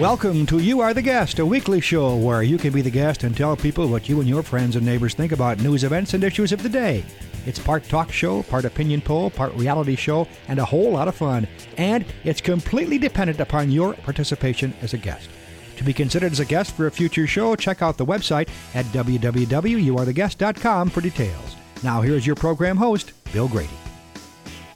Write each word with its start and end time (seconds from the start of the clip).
Welcome 0.00 0.46
to 0.46 0.60
You 0.60 0.80
Are 0.80 0.94
the 0.94 1.02
Guest, 1.02 1.40
a 1.40 1.44
weekly 1.44 1.82
show 1.82 2.16
where 2.16 2.42
you 2.42 2.56
can 2.56 2.72
be 2.72 2.80
the 2.80 2.88
guest 2.88 3.22
and 3.22 3.36
tell 3.36 3.54
people 3.54 3.86
what 3.86 4.08
you 4.08 4.20
and 4.20 4.26
your 4.26 4.42
friends 4.42 4.76
and 4.76 4.86
neighbors 4.86 5.12
think 5.12 5.30
about 5.30 5.60
news 5.60 5.84
events 5.84 6.14
and 6.14 6.24
issues 6.24 6.52
of 6.52 6.62
the 6.62 6.70
day. 6.70 7.04
It's 7.44 7.58
part 7.58 7.84
talk 7.84 8.10
show, 8.10 8.42
part 8.44 8.64
opinion 8.64 9.02
poll, 9.02 9.28
part 9.28 9.52
reality 9.56 9.96
show, 9.96 10.26
and 10.48 10.58
a 10.58 10.64
whole 10.64 10.90
lot 10.90 11.06
of 11.06 11.16
fun. 11.16 11.46
And 11.76 12.06
it's 12.24 12.40
completely 12.40 12.96
dependent 12.96 13.40
upon 13.40 13.70
your 13.70 13.92
participation 13.92 14.72
as 14.80 14.94
a 14.94 14.98
guest. 14.98 15.28
To 15.76 15.84
be 15.84 15.92
considered 15.92 16.32
as 16.32 16.40
a 16.40 16.46
guest 16.46 16.74
for 16.74 16.86
a 16.86 16.90
future 16.90 17.26
show, 17.26 17.54
check 17.54 17.82
out 17.82 17.98
the 17.98 18.06
website 18.06 18.48
at 18.74 18.86
www.youaretheguest.com 18.86 20.88
for 20.88 21.02
details. 21.02 21.56
Now, 21.82 22.00
here's 22.00 22.26
your 22.26 22.36
program 22.36 22.78
host, 22.78 23.12
Bill 23.34 23.48
Grady. 23.48 23.68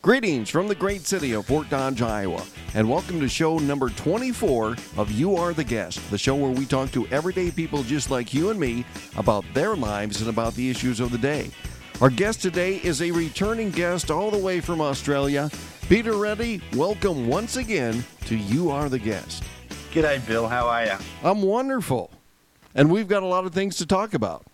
Greetings 0.04 0.50
from 0.50 0.68
the 0.68 0.74
great 0.74 1.06
city 1.06 1.32
of 1.32 1.46
Fort 1.46 1.70
Dodge, 1.70 2.02
Iowa, 2.02 2.44
and 2.74 2.86
welcome 2.86 3.20
to 3.20 3.26
show 3.26 3.56
number 3.56 3.88
24 3.88 4.76
of 4.98 5.10
You 5.10 5.34
Are 5.34 5.54
the 5.54 5.64
Guest, 5.64 6.10
the 6.10 6.18
show 6.18 6.34
where 6.34 6.50
we 6.50 6.66
talk 6.66 6.90
to 6.90 7.06
everyday 7.06 7.50
people 7.50 7.82
just 7.82 8.10
like 8.10 8.34
you 8.34 8.50
and 8.50 8.60
me 8.60 8.84
about 9.16 9.46
their 9.54 9.74
lives 9.74 10.20
and 10.20 10.28
about 10.28 10.54
the 10.56 10.68
issues 10.68 11.00
of 11.00 11.10
the 11.10 11.16
day. 11.16 11.50
Our 12.02 12.10
guest 12.10 12.42
today 12.42 12.82
is 12.84 13.00
a 13.00 13.12
returning 13.12 13.70
guest 13.70 14.10
all 14.10 14.30
the 14.30 14.36
way 14.36 14.60
from 14.60 14.82
Australia. 14.82 15.50
Peter 15.88 16.18
Reddy, 16.18 16.60
welcome 16.74 17.26
once 17.26 17.56
again 17.56 18.04
to 18.26 18.36
You 18.36 18.70
Are 18.70 18.90
the 18.90 18.98
Guest. 18.98 19.42
G'day, 19.90 20.24
Bill. 20.26 20.46
How 20.46 20.68
are 20.68 20.84
you? 20.84 20.96
I'm 21.22 21.40
wonderful. 21.40 22.10
And 22.74 22.90
we've 22.90 23.08
got 23.08 23.22
a 23.22 23.26
lot 23.26 23.46
of 23.46 23.54
things 23.54 23.78
to 23.78 23.86
talk 23.86 24.12
about. 24.12 24.44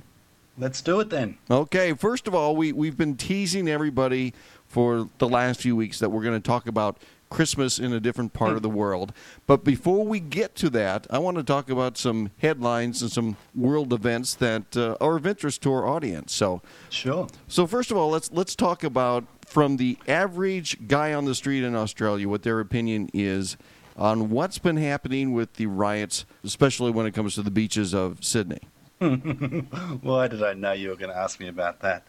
Let's 0.59 0.83
do 0.83 1.01
it 1.01 1.09
then. 1.09 1.39
Okay, 1.51 1.95
first 1.95 2.29
of 2.29 2.35
all, 2.35 2.55
we, 2.55 2.73
we've 2.73 2.97
been 2.97 3.17
teasing 3.17 3.67
everybody 3.67 4.35
for 4.71 5.09
the 5.19 5.29
last 5.29 5.61
few 5.61 5.75
weeks 5.77 5.99
that 5.99 6.11
we're 6.11 6.23
going 6.23 6.41
to 6.41 6.47
talk 6.47 6.67
about 6.69 6.97
Christmas 7.29 7.79
in 7.79 7.93
a 7.93 8.01
different 8.01 8.33
part 8.33 8.53
of 8.57 8.63
the 8.63 8.69
world. 8.71 9.13
But 9.47 9.65
before 9.65 10.05
we 10.05 10.19
get 10.21 10.55
to 10.57 10.71
that, 10.71 11.07
I 11.11 11.19
want 11.19 11.37
to 11.37 11.43
talk 11.43 11.69
about 11.71 11.99
some 11.99 12.31
headlines 12.39 13.03
and 13.03 13.11
some 13.11 13.37
world 13.55 13.93
events 13.93 14.35
that 14.37 14.77
uh, 14.77 14.97
are 15.01 15.17
of 15.17 15.27
interest 15.27 15.61
to 15.63 15.73
our 15.73 15.87
audience. 15.87 16.33
So, 16.33 16.63
Sure. 16.89 17.27
so 17.49 17.67
first 17.67 17.91
of 17.91 17.97
all, 17.97 18.11
let's 18.11 18.31
let's 18.33 18.55
talk 18.57 18.83
about 18.85 19.25
from 19.47 19.77
the 19.77 19.99
average 20.09 20.87
guy 20.89 21.13
on 21.13 21.25
the 21.25 21.35
street 21.35 21.65
in 21.65 21.75
Australia 21.75 22.29
what 22.29 22.43
their 22.43 22.61
opinion 22.61 23.11
is 23.13 23.57
on 23.97 24.31
what's 24.31 24.59
been 24.59 24.77
happening 24.77 25.33
with 25.33 25.55
the 25.55 25.67
riots, 25.67 26.25
especially 26.45 26.91
when 26.93 27.07
it 27.07 27.13
comes 27.13 27.35
to 27.35 27.43
the 27.43 27.51
beaches 27.51 27.93
of 27.93 28.25
Sydney. 28.25 28.61
Why 28.99 30.29
did 30.29 30.43
I 30.43 30.55
know 30.55 30.73
you 30.73 30.89
were 30.91 30.97
going 30.97 31.11
to 31.11 31.17
ask 31.17 31.41
me 31.41 31.49
about 31.49 31.81
that? 31.81 32.05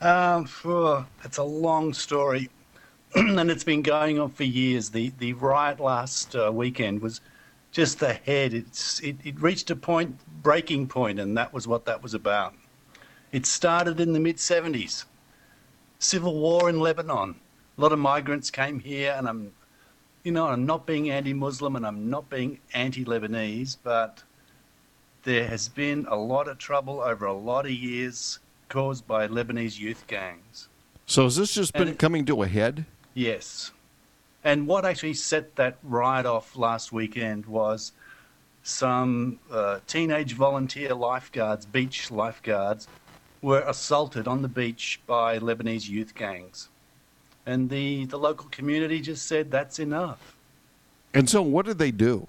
Um, 0.00 0.44
phew, 0.46 1.06
it's 1.22 1.38
a 1.38 1.44
long 1.44 1.94
story, 1.94 2.50
and 3.14 3.50
it's 3.50 3.64
been 3.64 3.82
going 3.82 4.18
on 4.18 4.30
for 4.30 4.44
years. 4.44 4.90
The 4.90 5.12
the 5.18 5.32
riot 5.34 5.80
last 5.80 6.34
uh, 6.34 6.50
weekend 6.52 7.00
was 7.00 7.20
just 7.70 8.00
the 8.00 8.14
head. 8.14 8.54
It's 8.54 9.00
it, 9.00 9.16
it 9.24 9.40
reached 9.40 9.70
a 9.70 9.76
point, 9.76 10.18
breaking 10.42 10.88
point, 10.88 11.20
and 11.20 11.36
that 11.38 11.52
was 11.52 11.68
what 11.68 11.84
that 11.86 12.02
was 12.02 12.12
about. 12.12 12.54
It 13.32 13.46
started 13.46 14.00
in 14.00 14.12
the 14.12 14.20
mid 14.20 14.36
'70s, 14.36 15.04
civil 15.98 16.34
war 16.38 16.68
in 16.68 16.80
Lebanon. 16.80 17.36
A 17.78 17.80
lot 17.80 17.92
of 17.92 17.98
migrants 17.98 18.50
came 18.50 18.80
here, 18.80 19.14
and 19.16 19.28
I'm, 19.28 19.52
you 20.22 20.32
know, 20.32 20.48
I'm 20.48 20.66
not 20.66 20.86
being 20.86 21.10
anti-Muslim 21.10 21.76
and 21.76 21.86
I'm 21.86 22.10
not 22.10 22.30
being 22.30 22.60
anti-Lebanese, 22.72 23.76
but 23.82 24.22
there 25.24 25.48
has 25.48 25.68
been 25.68 26.06
a 26.08 26.16
lot 26.16 26.46
of 26.46 26.58
trouble 26.58 27.00
over 27.00 27.26
a 27.26 27.32
lot 27.32 27.64
of 27.64 27.72
years 27.72 28.38
caused 28.74 29.06
by 29.06 29.28
Lebanese 29.28 29.78
youth 29.78 30.04
gangs. 30.08 30.68
So 31.06 31.22
has 31.22 31.36
this 31.36 31.54
just 31.54 31.72
been 31.74 31.88
it- 31.90 31.98
coming 31.98 32.24
to 32.24 32.42
a 32.42 32.48
head? 32.48 32.84
Yes. 33.14 33.70
And 34.42 34.66
what 34.66 34.84
actually 34.84 35.14
set 35.14 35.54
that 35.54 35.78
riot 35.84 36.26
off 36.26 36.56
last 36.56 36.92
weekend 36.92 37.46
was 37.46 37.92
some 38.64 39.38
uh, 39.48 39.78
teenage 39.86 40.32
volunteer 40.32 40.92
lifeguards, 40.92 41.64
beach 41.64 42.10
lifeguards, 42.10 42.88
were 43.42 43.60
assaulted 43.60 44.26
on 44.26 44.42
the 44.42 44.48
beach 44.48 45.00
by 45.06 45.38
Lebanese 45.38 45.88
youth 45.88 46.12
gangs. 46.16 46.68
And 47.46 47.70
the, 47.70 48.06
the 48.06 48.18
local 48.18 48.48
community 48.50 49.00
just 49.00 49.26
said 49.26 49.52
that's 49.52 49.78
enough. 49.78 50.34
And 51.12 51.30
so, 51.30 51.42
what 51.42 51.66
did 51.66 51.78
they 51.78 51.92
do? 51.92 52.26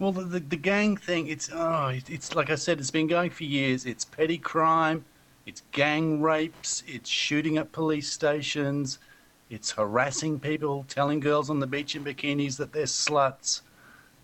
Well, 0.00 0.10
the, 0.10 0.24
the, 0.24 0.40
the 0.40 0.56
gang 0.56 0.96
thing, 0.96 1.28
it's, 1.28 1.50
oh, 1.52 1.92
it's 2.08 2.34
like 2.34 2.50
I 2.50 2.56
said, 2.56 2.80
it's 2.80 2.90
been 2.90 3.06
going 3.06 3.30
for 3.30 3.44
years. 3.44 3.86
It's 3.86 4.04
petty 4.04 4.38
crime, 4.38 5.04
it's 5.48 5.62
gang 5.72 6.20
rapes, 6.20 6.82
it's 6.86 7.08
shooting 7.08 7.56
at 7.56 7.72
police 7.72 8.12
stations, 8.12 8.98
it's 9.48 9.70
harassing 9.70 10.38
people, 10.38 10.84
telling 10.88 11.20
girls 11.20 11.48
on 11.48 11.58
the 11.58 11.66
beach 11.66 11.96
in 11.96 12.04
bikinis 12.04 12.58
that 12.58 12.74
they're 12.74 12.84
sluts. 12.84 13.62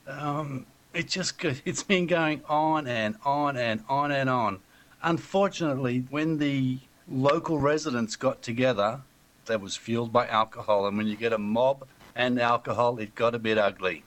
Um, 0.06 0.66
it's 0.94 1.82
been 1.82 2.06
going 2.06 2.42
on 2.46 2.86
and 2.86 3.16
on 3.24 3.56
and 3.56 3.82
on 3.88 4.12
and 4.12 4.28
on. 4.28 4.60
Unfortunately, 5.02 6.04
when 6.10 6.36
the 6.36 6.78
local 7.08 7.58
residents 7.58 8.16
got 8.16 8.42
together, 8.42 9.00
that 9.46 9.62
was 9.62 9.76
fueled 9.76 10.12
by 10.12 10.28
alcohol, 10.28 10.86
and 10.86 10.98
when 10.98 11.06
you 11.06 11.16
get 11.16 11.32
a 11.32 11.38
mob 11.38 11.86
and 12.14 12.38
alcohol, 12.38 12.98
it 12.98 13.14
got 13.14 13.34
a 13.34 13.38
bit 13.38 13.56
ugly. 13.56 14.04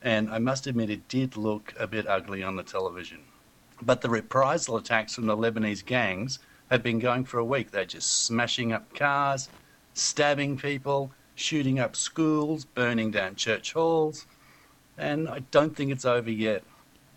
And 0.00 0.30
I 0.30 0.38
must 0.38 0.66
admit, 0.66 0.88
it 0.88 1.06
did 1.06 1.36
look 1.36 1.74
a 1.78 1.86
bit 1.86 2.06
ugly 2.06 2.42
on 2.42 2.56
the 2.56 2.62
television. 2.62 3.24
But 3.82 4.00
the 4.00 4.08
reprisal 4.08 4.76
attacks 4.76 5.14
from 5.14 5.26
the 5.26 5.36
Lebanese 5.36 5.84
gangs 5.84 6.38
have 6.70 6.82
been 6.82 6.98
going 6.98 7.24
for 7.24 7.38
a 7.38 7.44
week. 7.44 7.70
They're 7.70 7.84
just 7.84 8.24
smashing 8.24 8.72
up 8.72 8.92
cars, 8.94 9.48
stabbing 9.94 10.56
people, 10.56 11.10
shooting 11.34 11.78
up 11.78 11.94
schools, 11.94 12.64
burning 12.64 13.10
down 13.10 13.34
church 13.36 13.72
halls. 13.74 14.26
And 14.98 15.28
I 15.28 15.40
don't 15.50 15.76
think 15.76 15.92
it's 15.92 16.04
over 16.06 16.30
yet. 16.30 16.64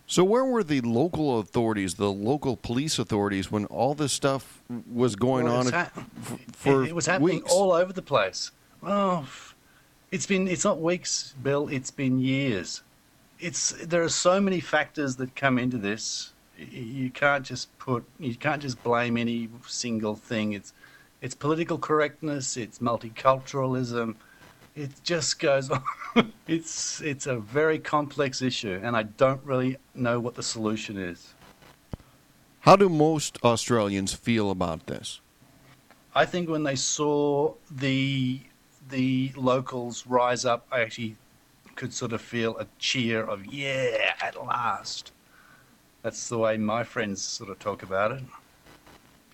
So, 0.06 0.24
where 0.24 0.44
were 0.44 0.64
the 0.64 0.82
local 0.82 1.40
authorities, 1.40 1.94
the 1.96 2.12
local 2.12 2.58
police 2.58 2.98
authorities, 3.00 3.52
when 3.52 3.66
all 3.66 3.94
this 3.94 4.12
stuff 4.12 4.62
was 4.92 5.16
going 5.16 5.46
Well, 5.46 5.56
on 5.58 5.68
it's 5.68 5.74
f- 5.76 6.40
for 6.52 6.84
it, 6.84 6.90
it 6.90 6.96
was 6.96 7.06
happening 7.06 7.36
weeks? 7.36 7.52
all 7.54 7.72
over 7.72 7.94
the 7.94 8.02
place. 8.02 8.52
Oh, 8.82 9.28
it's 10.12 10.26
been 10.26 10.48
it's 10.48 10.64
not 10.64 10.82
weeks, 10.82 11.36
Bill. 11.44 11.68
It's 11.70 11.92
been 11.92 12.20
years. 12.20 12.82
It's 13.40 13.70
there 13.86 14.02
are 14.04 14.10
so 14.10 14.42
many 14.42 14.60
factors 14.60 15.16
that 15.18 15.36
come 15.36 15.60
into 15.60 15.78
this. 15.78 16.34
You 16.72 17.10
can't 17.10 17.46
just 17.46 17.78
put 17.80 18.04
you 18.20 18.36
can't 18.36 18.62
just 18.62 18.84
blame 18.84 19.18
any 19.18 19.50
single 19.68 20.16
thing. 20.16 20.54
It's 20.54 20.74
it's 21.22 21.36
political 21.36 21.78
correctness. 21.78 22.58
It's 22.58 22.80
multiculturalism. 22.80 24.16
It 24.76 24.92
just 25.04 25.40
goes 25.40 25.70
on. 26.16 26.34
it's 26.48 27.02
it's 27.02 27.28
a 27.28 27.38
very 27.38 27.80
complex 27.80 28.42
issue, 28.42 28.80
and 28.84 28.96
I 28.96 29.04
don't 29.04 29.44
really 29.44 29.78
know 29.96 30.20
what 30.20 30.36
the 30.36 30.44
solution 30.44 30.98
is. 30.98 31.34
How 32.62 32.76
do 32.76 32.90
most 32.90 33.38
Australians 33.44 34.14
feel 34.14 34.52
about 34.52 34.88
this? 34.88 35.22
I 36.14 36.26
think 36.26 36.50
when 36.50 36.64
they 36.64 36.76
saw 36.76 37.54
the 37.72 38.42
the 38.90 39.32
locals 39.36 40.06
rise 40.08 40.46
up, 40.46 40.68
I 40.72 40.82
actually 40.82 41.16
could 41.76 41.94
sort 41.94 42.12
of 42.12 42.22
feel 42.22 42.58
a 42.58 42.68
cheer 42.78 43.24
of 43.24 43.46
yeah, 43.46 44.16
at 44.22 44.36
last. 44.44 45.12
That's 46.02 46.30
the 46.30 46.38
way 46.38 46.58
my 46.58 46.84
friends 46.84 47.22
sort 47.22 47.50
of 47.50 47.60
talk 47.60 47.84
about 47.84 48.12
it. 48.12 48.24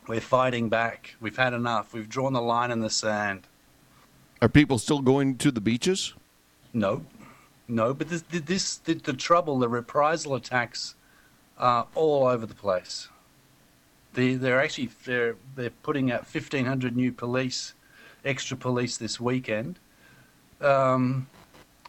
We're 0.08 0.22
fighting 0.22 0.70
back. 0.70 1.16
We've 1.20 1.38
had 1.38 1.54
enough. 1.54 1.94
We've 1.94 2.10
drawn 2.10 2.34
the 2.34 2.42
line 2.42 2.72
in 2.72 2.80
the 2.80 2.90
sand. 2.90 3.48
Are 4.42 4.50
people 4.50 4.78
still 4.78 5.02
going 5.02 5.38
to 5.38 5.52
the 5.52 5.62
beaches? 5.62 6.14
No, 6.74 7.06
no. 7.68 7.94
But 7.94 8.10
this, 8.10 8.24
this 8.30 8.78
the, 8.78 8.96
the 8.96 9.14
trouble, 9.14 9.60
the 9.60 9.70
reprisal 9.70 10.36
attacks, 10.36 10.96
are 11.58 11.88
all 11.96 12.28
over 12.28 12.46
the 12.46 12.56
place. 12.56 13.10
They, 14.14 14.36
they're 14.36 14.62
actually 14.62 14.90
they're 15.06 15.36
they're 15.56 15.70
putting 15.70 16.12
out 16.12 16.28
fifteen 16.28 16.66
hundred 16.66 16.96
new 16.96 17.12
police, 17.12 17.74
extra 18.24 18.58
police 18.58 18.98
this 18.98 19.20
weekend. 19.20 19.80
Um, 20.62 21.28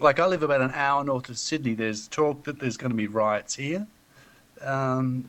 like 0.00 0.20
I 0.20 0.26
live 0.26 0.42
about 0.42 0.60
an 0.60 0.72
hour 0.72 1.02
north 1.04 1.28
of 1.28 1.38
Sydney. 1.38 1.74
There's 1.74 2.08
talk 2.08 2.44
that 2.44 2.60
there's 2.60 2.76
going 2.76 2.90
to 2.90 2.96
be 2.96 3.06
riots 3.06 3.56
here. 3.56 3.86
Um, 4.62 5.28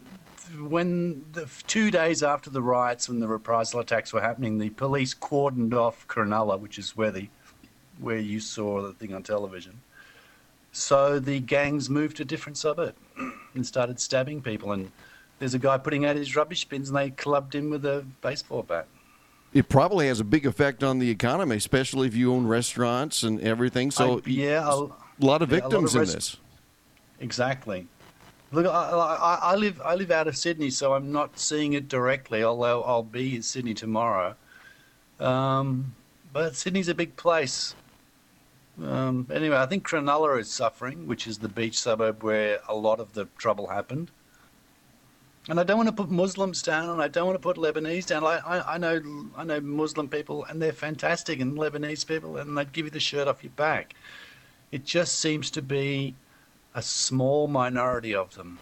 when 0.60 1.26
the 1.34 1.48
two 1.68 1.92
days 1.92 2.24
after 2.24 2.50
the 2.50 2.62
riots, 2.62 3.10
when 3.10 3.20
the 3.20 3.28
reprisal 3.28 3.80
attacks 3.80 4.14
were 4.14 4.22
happening, 4.22 4.58
the 4.58 4.70
police 4.72 5.14
cordoned 5.14 5.74
off 5.74 6.08
Cronulla, 6.08 6.60
which 6.60 6.80
is 6.80 6.96
where 6.96 7.12
the 7.12 7.28
where 8.00 8.18
you 8.18 8.40
saw 8.40 8.82
the 8.82 8.94
thing 8.94 9.14
on 9.14 9.24
television. 9.24 9.82
So 10.72 11.20
the 11.20 11.40
gangs 11.40 11.90
moved 11.90 12.18
to 12.18 12.24
a 12.24 12.26
different 12.26 12.58
suburb 12.58 12.94
and 13.56 13.66
started 13.66 14.00
stabbing 14.00 14.42
people. 14.42 14.72
And 14.72 14.92
there's 15.40 15.56
a 15.56 15.60
guy 15.60 15.78
putting 15.80 16.06
out 16.06 16.16
his 16.16 16.36
rubbish 16.36 16.66
bins, 16.66 16.90
and 16.90 16.98
they 16.98 17.10
clubbed 17.10 17.56
him 17.56 17.70
with 17.72 17.86
a 17.86 18.06
baseball 18.22 18.64
bat. 18.64 18.88
It 19.54 19.70
probably 19.70 20.08
has 20.08 20.20
a 20.20 20.24
big 20.24 20.46
effect 20.46 20.84
on 20.84 21.00
the 21.00 21.10
economy, 21.10 21.56
especially 21.56 22.08
if 22.08 22.16
you 22.16 22.34
own 22.34 22.46
restaurants 22.46 23.24
and 23.24 23.42
everything. 23.42 23.92
So, 23.92 24.20
I- 24.20 24.22
yeah, 24.30 24.70
a 24.70 24.76
lot 24.76 24.82
of 24.84 24.90
yeah, 25.20 25.28
lot 25.28 25.42
of 25.42 25.50
victims 25.50 25.96
in 25.96 26.02
this. 26.02 26.38
Exactly. 27.20 27.88
Look, 28.52 28.66
I, 28.66 28.70
I, 28.70 29.40
I 29.42 29.56
live 29.56 29.82
I 29.84 29.96
live 29.96 30.10
out 30.10 30.28
of 30.28 30.38
Sydney, 30.38 30.70
so 30.70 30.94
I'm 30.94 31.12
not 31.12 31.38
seeing 31.38 31.74
it 31.74 31.90
directly. 31.90 32.44
Although 32.44 32.84
I'll 32.84 33.04
be 33.04 33.36
in 33.36 33.42
Sydney 33.42 33.74
tomorrow, 33.74 34.36
um, 35.20 35.94
but 36.32 36.56
Sydney's 36.56 36.88
a 36.88 36.96
big 36.96 37.18
place. 37.18 37.76
Um, 38.82 39.28
anyway, 39.34 39.58
I 39.58 39.66
think 39.66 39.86
Cronulla 39.86 40.40
is 40.40 40.50
suffering, 40.50 41.08
which 41.08 41.28
is 41.28 41.40
the 41.40 41.50
beach 41.50 41.78
suburb 41.78 42.24
where 42.24 42.60
a 42.70 42.76
lot 42.76 43.00
of 43.00 43.14
the 43.14 43.26
trouble 43.38 43.68
happened. 43.68 44.12
And 45.50 45.60
I 45.60 45.64
don't 45.64 45.78
want 45.78 45.88
to 45.88 45.96
put 45.96 46.10
Muslims 46.10 46.62
down, 46.62 46.90
and 46.90 47.02
I 47.02 47.08
don't 47.08 47.26
want 47.26 47.36
to 47.36 47.42
put 47.42 47.58
Lebanese 47.58 48.06
down. 48.06 48.24
I, 48.24 48.38
I, 48.46 48.76
I 48.76 48.78
know 48.78 49.02
I 49.36 49.44
know 49.44 49.60
Muslim 49.60 50.08
people, 50.08 50.46
and 50.46 50.62
they're 50.62 50.72
fantastic, 50.72 51.42
and 51.42 51.58
Lebanese 51.58 52.08
people, 52.08 52.38
and 52.38 52.58
they'd 52.58 52.72
give 52.72 52.86
you 52.86 52.92
the 52.92 53.00
shirt 53.00 53.28
off 53.28 53.44
your 53.44 53.52
back. 53.58 53.96
It 54.72 54.86
just 54.86 55.20
seems 55.20 55.50
to 55.52 55.62
be 55.62 56.16
a 56.78 56.82
small 56.82 57.48
minority 57.48 58.14
of 58.14 58.36
them. 58.36 58.60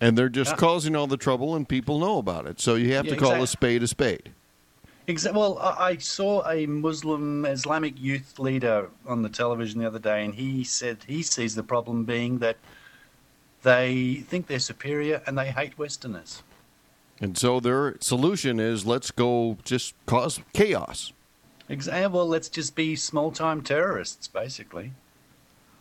And 0.00 0.18
they're 0.18 0.28
just 0.28 0.50
Yeah. 0.52 0.56
causing 0.56 0.96
all 0.96 1.06
the 1.06 1.16
trouble, 1.16 1.54
and 1.54 1.66
people 1.68 1.98
know 2.00 2.18
about 2.18 2.46
it. 2.46 2.60
So 2.60 2.74
you 2.74 2.92
have 2.94 3.06
Yeah, 3.06 3.14
to 3.14 3.20
call 3.20 3.42
a 3.42 3.46
spade 3.46 3.82
a 3.84 3.86
spade. 3.86 4.32
Exa- 5.06 5.32
well, 5.32 5.58
I 5.58 5.96
saw 5.98 6.46
a 6.48 6.66
Muslim 6.66 7.44
Islamic 7.46 7.94
youth 8.00 8.38
leader 8.38 8.90
on 9.06 9.22
the 9.22 9.28
television 9.28 9.80
the 9.80 9.86
other 9.86 9.98
day, 10.00 10.24
and 10.24 10.34
he 10.34 10.64
said 10.64 10.98
he 11.06 11.22
sees 11.22 11.54
the 11.54 11.62
problem 11.62 12.04
being 12.04 12.38
that 12.38 12.56
they 13.62 14.24
think 14.28 14.46
they're 14.48 14.58
superior 14.58 15.22
and 15.26 15.38
they 15.38 15.50
hate 15.50 15.78
Westerners. 15.78 16.42
And 17.20 17.36
so 17.38 17.60
their 17.60 17.96
solution 18.00 18.58
is 18.58 18.86
let's 18.86 19.10
go 19.10 19.58
just 19.64 19.94
cause 20.06 20.40
chaos. 20.52 21.12
Exa- 21.68 22.10
well, 22.10 22.26
let's 22.26 22.48
just 22.48 22.74
be 22.74 22.96
small-time 22.96 23.62
terrorists, 23.62 24.26
basically. 24.26 24.92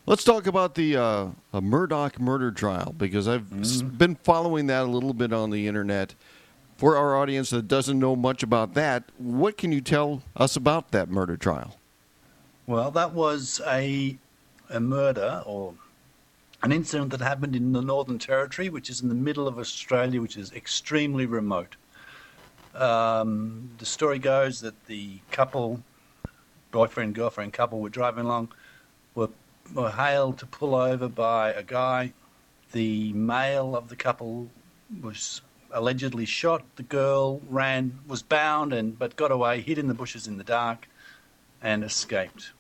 Let's 0.10 0.24
talk 0.24 0.48
about 0.48 0.74
the 0.74 0.98
uh, 0.98 1.28
a 1.54 1.62
Murdoch 1.62 2.20
murder 2.20 2.50
trial 2.50 2.96
because 2.98 3.28
I've 3.28 3.54
s- 3.62 3.84
been 3.84 4.16
following 4.16 4.66
that 4.66 4.82
a 4.82 4.88
little 4.88 5.14
bit 5.14 5.32
on 5.32 5.52
the 5.52 5.68
internet. 5.68 6.16
For 6.78 6.98
our 6.98 7.16
audience 7.16 7.52
that 7.52 7.68
doesn't 7.68 8.00
know 8.00 8.16
much 8.16 8.42
about 8.42 8.74
that, 8.74 9.04
what 9.20 9.56
can 9.56 9.72
you 9.72 9.82
tell 9.82 10.24
us 10.36 10.56
about 10.56 10.90
that 10.94 11.10
murder 11.10 11.38
trial? 11.38 11.78
Well, 12.66 12.90
that 12.90 13.14
was 13.14 13.62
a 13.68 14.18
a 14.68 14.80
murder 14.80 15.44
or 15.46 15.76
an 16.64 16.72
incident 16.72 17.12
that 17.12 17.22
happened 17.22 17.56
in 17.56 17.74
the 17.74 17.82
Northern 17.84 18.18
Territory, 18.18 18.70
which 18.70 18.90
is 18.90 19.02
in 19.02 19.10
the 19.10 19.14
middle 19.16 19.48
of 19.48 19.60
Australia, 19.60 20.20
which 20.20 20.38
is 20.38 20.52
extremely 20.54 21.28
remote. 21.28 21.76
Um, 22.74 23.70
the 23.78 23.86
story 23.86 24.18
goes 24.18 24.60
that 24.62 24.88
the 24.88 25.20
couple, 25.30 25.84
boyfriend 26.72 27.14
girlfriend 27.14 27.54
couple, 27.54 27.80
were 27.80 27.90
driving 27.90 28.26
along, 28.26 28.54
were 29.14 29.30
were 29.74 29.92
hailed 29.92 30.38
to 30.40 30.46
pull 30.46 30.76
over 30.76 31.08
by 31.08 31.52
a 31.52 31.64
guy. 31.64 32.14
The 32.72 33.14
male 33.14 33.76
of 33.76 33.90
the 33.90 33.96
couple 33.96 34.50
was 35.02 35.42
allegedly 35.72 36.26
shot. 36.26 36.64
The 36.76 36.84
girl 36.84 37.42
ran, 37.50 38.00
was 38.08 38.22
bound, 38.22 38.74
and 38.74 38.98
but 38.98 39.16
got 39.16 39.32
away, 39.32 39.62
hid 39.62 39.78
in 39.78 39.88
the 39.88 39.94
bushes 39.94 40.28
in 40.28 40.38
the 40.38 40.44
dark, 40.44 40.88
and 41.62 41.84
escaped. 41.84 42.52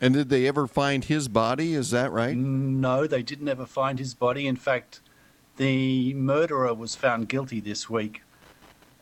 And 0.00 0.14
did 0.14 0.30
they 0.30 0.48
ever 0.48 0.66
find 0.66 1.04
his 1.04 1.28
body? 1.28 1.74
Is 1.74 1.90
that 1.92 2.10
right? 2.10 2.36
No, 2.36 3.06
they 3.06 3.22
didn't 3.22 3.48
ever 3.48 3.66
find 3.66 3.98
his 3.98 4.14
body. 4.14 4.48
In 4.48 4.56
fact, 4.56 5.00
the 5.58 6.12
murderer 6.14 6.74
was 6.74 6.96
found 6.96 7.28
guilty 7.28 7.60
this 7.60 7.88
week, 7.88 8.22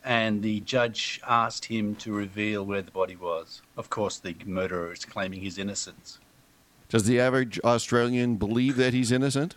and 0.03 0.43
the 0.43 0.59
judge 0.59 1.19
asked 1.27 1.65
him 1.65 1.95
to 1.95 2.13
reveal 2.13 2.63
where 2.65 2.83
the 2.83 2.91
body 2.91 3.15
was. 3.15 3.61
Of 3.75 3.89
course, 3.89 4.19
the 4.19 4.35
murderer 4.45 4.91
is 4.91 5.05
claiming 5.05 5.41
his 5.41 5.57
innocence. 5.57 6.19
Does 6.91 7.05
the 7.05 7.21
average 7.21 7.57
Australian 7.63 8.35
believe 8.35 8.75
that 8.75 8.93
he's 8.93 9.13
innocent? 9.13 9.55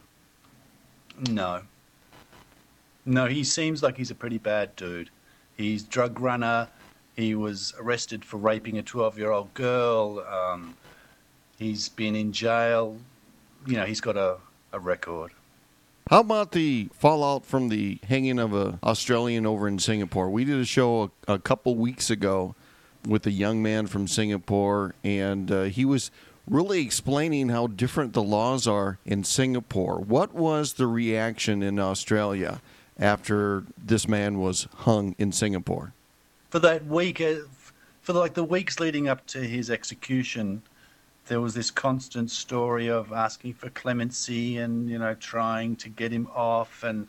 No. 1.29 1.63
No, 3.05 3.27
he 3.27 3.43
seems 3.43 3.83
like 3.83 3.97
he's 3.97 4.13
a 4.13 4.15
pretty 4.15 4.39
bad 4.39 4.77
dude. 4.77 5.11
He's 5.57 5.83
drug 5.83 6.21
runner. 6.21 6.69
He 7.17 7.35
was 7.35 7.75
arrested 7.77 8.25
for 8.25 8.37
raping 8.37 8.79
a 8.79 8.85
12 8.85 9.19
year 9.19 9.33
old 9.33 9.53
girl. 9.53 10.21
Um, 10.21 10.77
he's 11.59 11.89
been 11.89 12.15
in 12.15 12.31
jail. 12.31 12.99
You 13.67 13.79
know, 13.79 13.85
he's 13.85 14.01
got 14.01 14.17
a, 14.17 14.37
a 14.73 14.79
record. 14.79 15.33
How 16.11 16.21
about 16.21 16.53
the 16.53 16.89
fallout 16.93 17.45
from 17.45 17.69
the 17.69 17.99
hanging 18.07 18.39
of 18.39 18.55
a 18.55 18.79
Australian 18.85 19.45
over 19.45 19.67
in 19.67 19.81
Singapore? 19.81 20.31
We 20.31 20.45
did 20.45 20.61
a 20.61 20.65
show 20.65 21.11
a, 21.27 21.33
a 21.33 21.39
couple 21.41 21.75
weeks 21.75 22.11
ago 22.11 22.55
with 23.05 23.27
a 23.27 23.33
young 23.33 23.61
man 23.61 23.89
from 23.89 24.07
Singapore, 24.07 24.95
and 25.03 25.51
uh, 25.51 25.63
he 25.65 25.85
was 25.85 26.13
really 26.47 26.83
explaining 26.83 27.49
how 27.49 27.67
different 27.67 28.13
the 28.13 28.23
laws 28.23 28.67
are 28.67 28.99
in 29.05 29.25
Singapore. 29.25 29.99
What 29.99 30.35
was 30.35 30.75
the 30.75 30.87
reaction 30.87 31.63
in 31.63 31.79
Australia 31.79 32.61
after 32.99 33.65
this 33.83 34.07
man 34.07 34.39
was 34.39 34.69
hung 34.75 35.15
in 35.19 35.33
Singapore? 35.33 35.93
for 36.55 36.61
that 36.61 36.87
week, 36.87 37.21
uh, 37.21 37.35
for 38.03 38.13
like 38.13 38.35
the 38.35 38.45
weeks 38.45 38.79
leading 38.79 39.09
up 39.09 39.27
to 39.27 39.41
his 39.41 39.71
execution, 39.71 40.63
there 41.27 41.41
was 41.41 41.53
this 41.53 41.69
constant 41.69 42.31
story 42.31 42.89
of 42.89 43.13
asking 43.13 43.55
for 43.55 43.71
clemency 43.71 44.59
and 44.59 44.89
you 44.89 44.97
know 44.97 45.15
trying 45.15 45.75
to 45.75 45.89
get 45.89 46.13
him 46.13 46.29
off, 46.33 46.85
and 46.85 47.09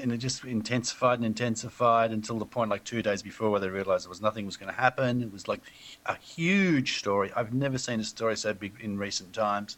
and 0.00 0.12
it 0.12 0.18
just 0.18 0.44
intensified 0.44 1.18
and 1.18 1.26
intensified 1.26 2.10
until 2.10 2.38
the 2.38 2.44
point 2.44 2.70
like 2.70 2.84
two 2.84 3.02
days 3.02 3.22
before 3.22 3.50
where 3.50 3.60
they 3.60 3.68
realized 3.68 4.04
there 4.04 4.10
was 4.10 4.20
nothing 4.22 4.46
was 4.46 4.56
going 4.56 4.72
to 4.72 4.80
happen. 4.80 5.22
It 5.22 5.32
was 5.32 5.48
like 5.48 5.60
a 6.06 6.16
huge 6.16 6.98
story. 6.98 7.30
I've 7.34 7.52
never 7.52 7.78
seen 7.78 8.00
a 8.00 8.04
story 8.04 8.36
so 8.36 8.54
big 8.54 8.74
in 8.80 8.98
recent 8.98 9.32
times. 9.32 9.76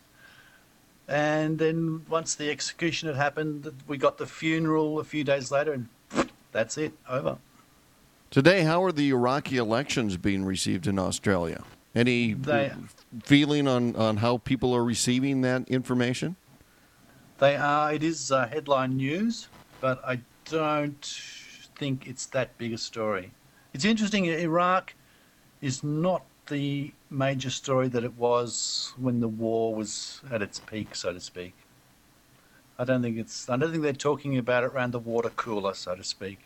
And 1.09 1.59
then 1.59 2.05
once 2.09 2.35
the 2.37 2.51
execution 2.51 3.09
had 3.09 3.17
happened, 3.17 3.73
we 3.89 3.97
got 3.99 4.19
the 4.19 4.27
funeral 4.27 5.01
a 5.01 5.05
few 5.05 5.25
days 5.25 5.51
later, 5.51 5.73
and 5.73 5.89
that's 6.53 6.79
it, 6.79 6.93
over. 7.09 7.39
Today, 8.31 8.63
how 8.63 8.85
are 8.85 8.93
the 8.93 9.11
Iraqi 9.11 9.57
elections 9.57 10.17
being 10.17 10.45
received 10.45 10.87
in 10.87 10.99
Australia? 11.01 11.65
Any 11.97 12.35
They- 12.35 12.73
feeling 13.25 13.67
on, 13.67 13.97
on 13.97 14.19
how 14.19 14.39
people 14.39 14.73
are 14.73 14.85
receiving 14.85 15.41
that 15.41 15.69
information? 15.69 16.37
They 17.39 17.57
are. 17.57 17.93
It 17.93 18.05
is 18.05 18.31
uh, 18.31 18.47
headline 18.47 18.97
news, 18.99 19.49
but 19.81 20.03
I 20.05 20.21
don't 20.45 21.05
think 21.77 22.07
it's 22.07 22.27
that 22.27 22.57
big 22.59 22.73
a 22.73 22.79
story. 22.79 23.33
It's 23.73 23.85
interesting. 23.85 24.27
Iraq 24.27 24.95
is 25.61 25.83
not 25.83 26.25
the 26.49 26.93
major 27.09 27.51
story 27.51 27.89
that 27.89 28.05
it 28.05 28.17
was 28.17 28.93
when 28.97 29.21
the 29.21 29.29
war 29.29 29.75
was 29.75 30.21
at 30.31 30.43
its 30.43 30.59
peak, 30.59 30.95
so 30.95 31.13
to 31.13 31.21
speak. 31.21 31.55
I 32.79 32.85
don't 32.85 33.03
think 33.03 33.19
it's. 33.19 33.49
I 33.49 33.57
don't 33.57 33.71
think 33.71 33.83
they're 33.83 33.93
talking 33.93 34.39
about 34.39 34.65
it 34.65 34.69
around 34.69 34.93
the 34.93 34.99
water 34.99 35.31
cooler, 35.31 35.75
so 35.75 35.95
to 35.95 36.05
speak. 36.05 36.39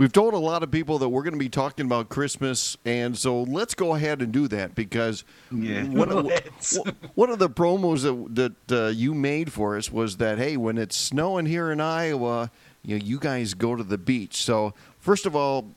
We've 0.00 0.10
told 0.10 0.32
a 0.32 0.38
lot 0.38 0.62
of 0.62 0.70
people 0.70 0.98
that 1.00 1.10
we're 1.10 1.22
going 1.22 1.34
to 1.34 1.38
be 1.38 1.50
talking 1.50 1.84
about 1.84 2.08
Christmas, 2.08 2.74
and 2.86 3.18
so 3.18 3.42
let's 3.42 3.74
go 3.74 3.94
ahead 3.94 4.22
and 4.22 4.32
do 4.32 4.48
that 4.48 4.74
because 4.74 5.24
Yeah. 5.52 5.84
one, 5.88 6.10
of, 6.10 6.32
one 7.16 7.28
of 7.28 7.38
the 7.38 7.50
promos 7.50 8.00
that, 8.34 8.54
that 8.66 8.84
uh, 8.86 8.88
you 8.88 9.12
made 9.12 9.52
for 9.52 9.76
us 9.76 9.92
was 9.92 10.16
that 10.16 10.38
hey, 10.38 10.56
when 10.56 10.78
it's 10.78 10.96
snowing 10.96 11.44
here 11.44 11.70
in 11.70 11.82
Iowa, 11.82 12.50
you 12.82 12.98
know, 12.98 13.04
you 13.04 13.18
guys 13.18 13.52
go 13.52 13.76
to 13.76 13.82
the 13.84 13.98
beach. 13.98 14.42
So 14.42 14.72
first 15.00 15.26
of 15.26 15.36
all, 15.36 15.74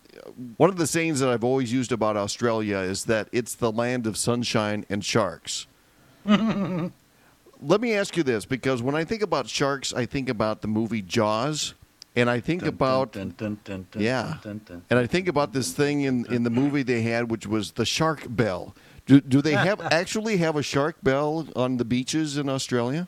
one 0.56 0.70
of 0.70 0.78
the 0.78 0.88
sayings 0.88 1.20
that 1.20 1.28
I've 1.28 1.44
always 1.44 1.74
used 1.74 1.92
about 1.92 2.16
Australia 2.16 2.78
is 2.78 3.04
that 3.04 3.28
it's 3.34 3.56
the 3.56 3.74
land 3.74 4.08
of 4.08 4.16
sunshine 4.16 4.86
and 4.90 5.04
sharks. 5.04 5.68
Let 6.26 7.82
me 7.82 7.94
ask 7.94 8.16
you 8.16 8.24
this 8.24 8.46
because 8.46 8.82
when 8.82 8.96
I 8.96 9.04
think 9.04 9.22
about 9.22 9.50
sharks, 9.50 9.94
I 9.94 10.06
think 10.06 10.30
about 10.30 10.62
the 10.62 10.70
movie 10.70 11.02
Jaws, 11.02 11.74
and 12.16 12.30
I 12.30 12.40
think 12.40 12.62
Dun, 12.62 12.70
about 12.70 13.12
dun, 13.14 13.34
dun, 13.38 13.88
Yeah. 13.96 14.36
and 14.46 15.00
I 15.00 15.08
think 15.08 15.28
about 15.28 15.54
this 15.54 15.72
thing 15.74 16.02
in, 16.02 16.26
in 16.32 16.44
the 16.44 16.50
movie 16.50 16.84
they 16.84 17.02
had, 17.02 17.32
which 17.32 17.48
was 17.48 17.72
the 17.72 17.86
shark 17.86 18.26
bell. 18.30 18.76
Do, 19.06 19.20
do 19.20 19.42
they 19.42 19.54
have 19.54 19.82
actually 19.92 20.38
have 20.38 20.56
a 20.56 20.64
shark 20.64 20.98
bell 21.04 21.48
on 21.56 21.78
the 21.78 21.86
beaches 21.86 22.38
in 22.38 22.50
Australia? 22.50 23.08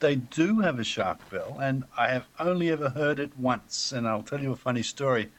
They 0.00 0.14
do 0.14 0.60
have 0.60 0.78
a 0.78 0.84
shark 0.84 1.28
bell, 1.28 1.58
and 1.60 1.84
I 1.96 2.08
have 2.08 2.26
only 2.38 2.70
ever 2.70 2.90
heard 2.90 3.18
it 3.18 3.36
once. 3.36 3.90
And 3.90 4.06
I'll 4.06 4.22
tell 4.22 4.40
you 4.40 4.52
a 4.52 4.56
funny 4.56 4.82
story. 4.82 5.30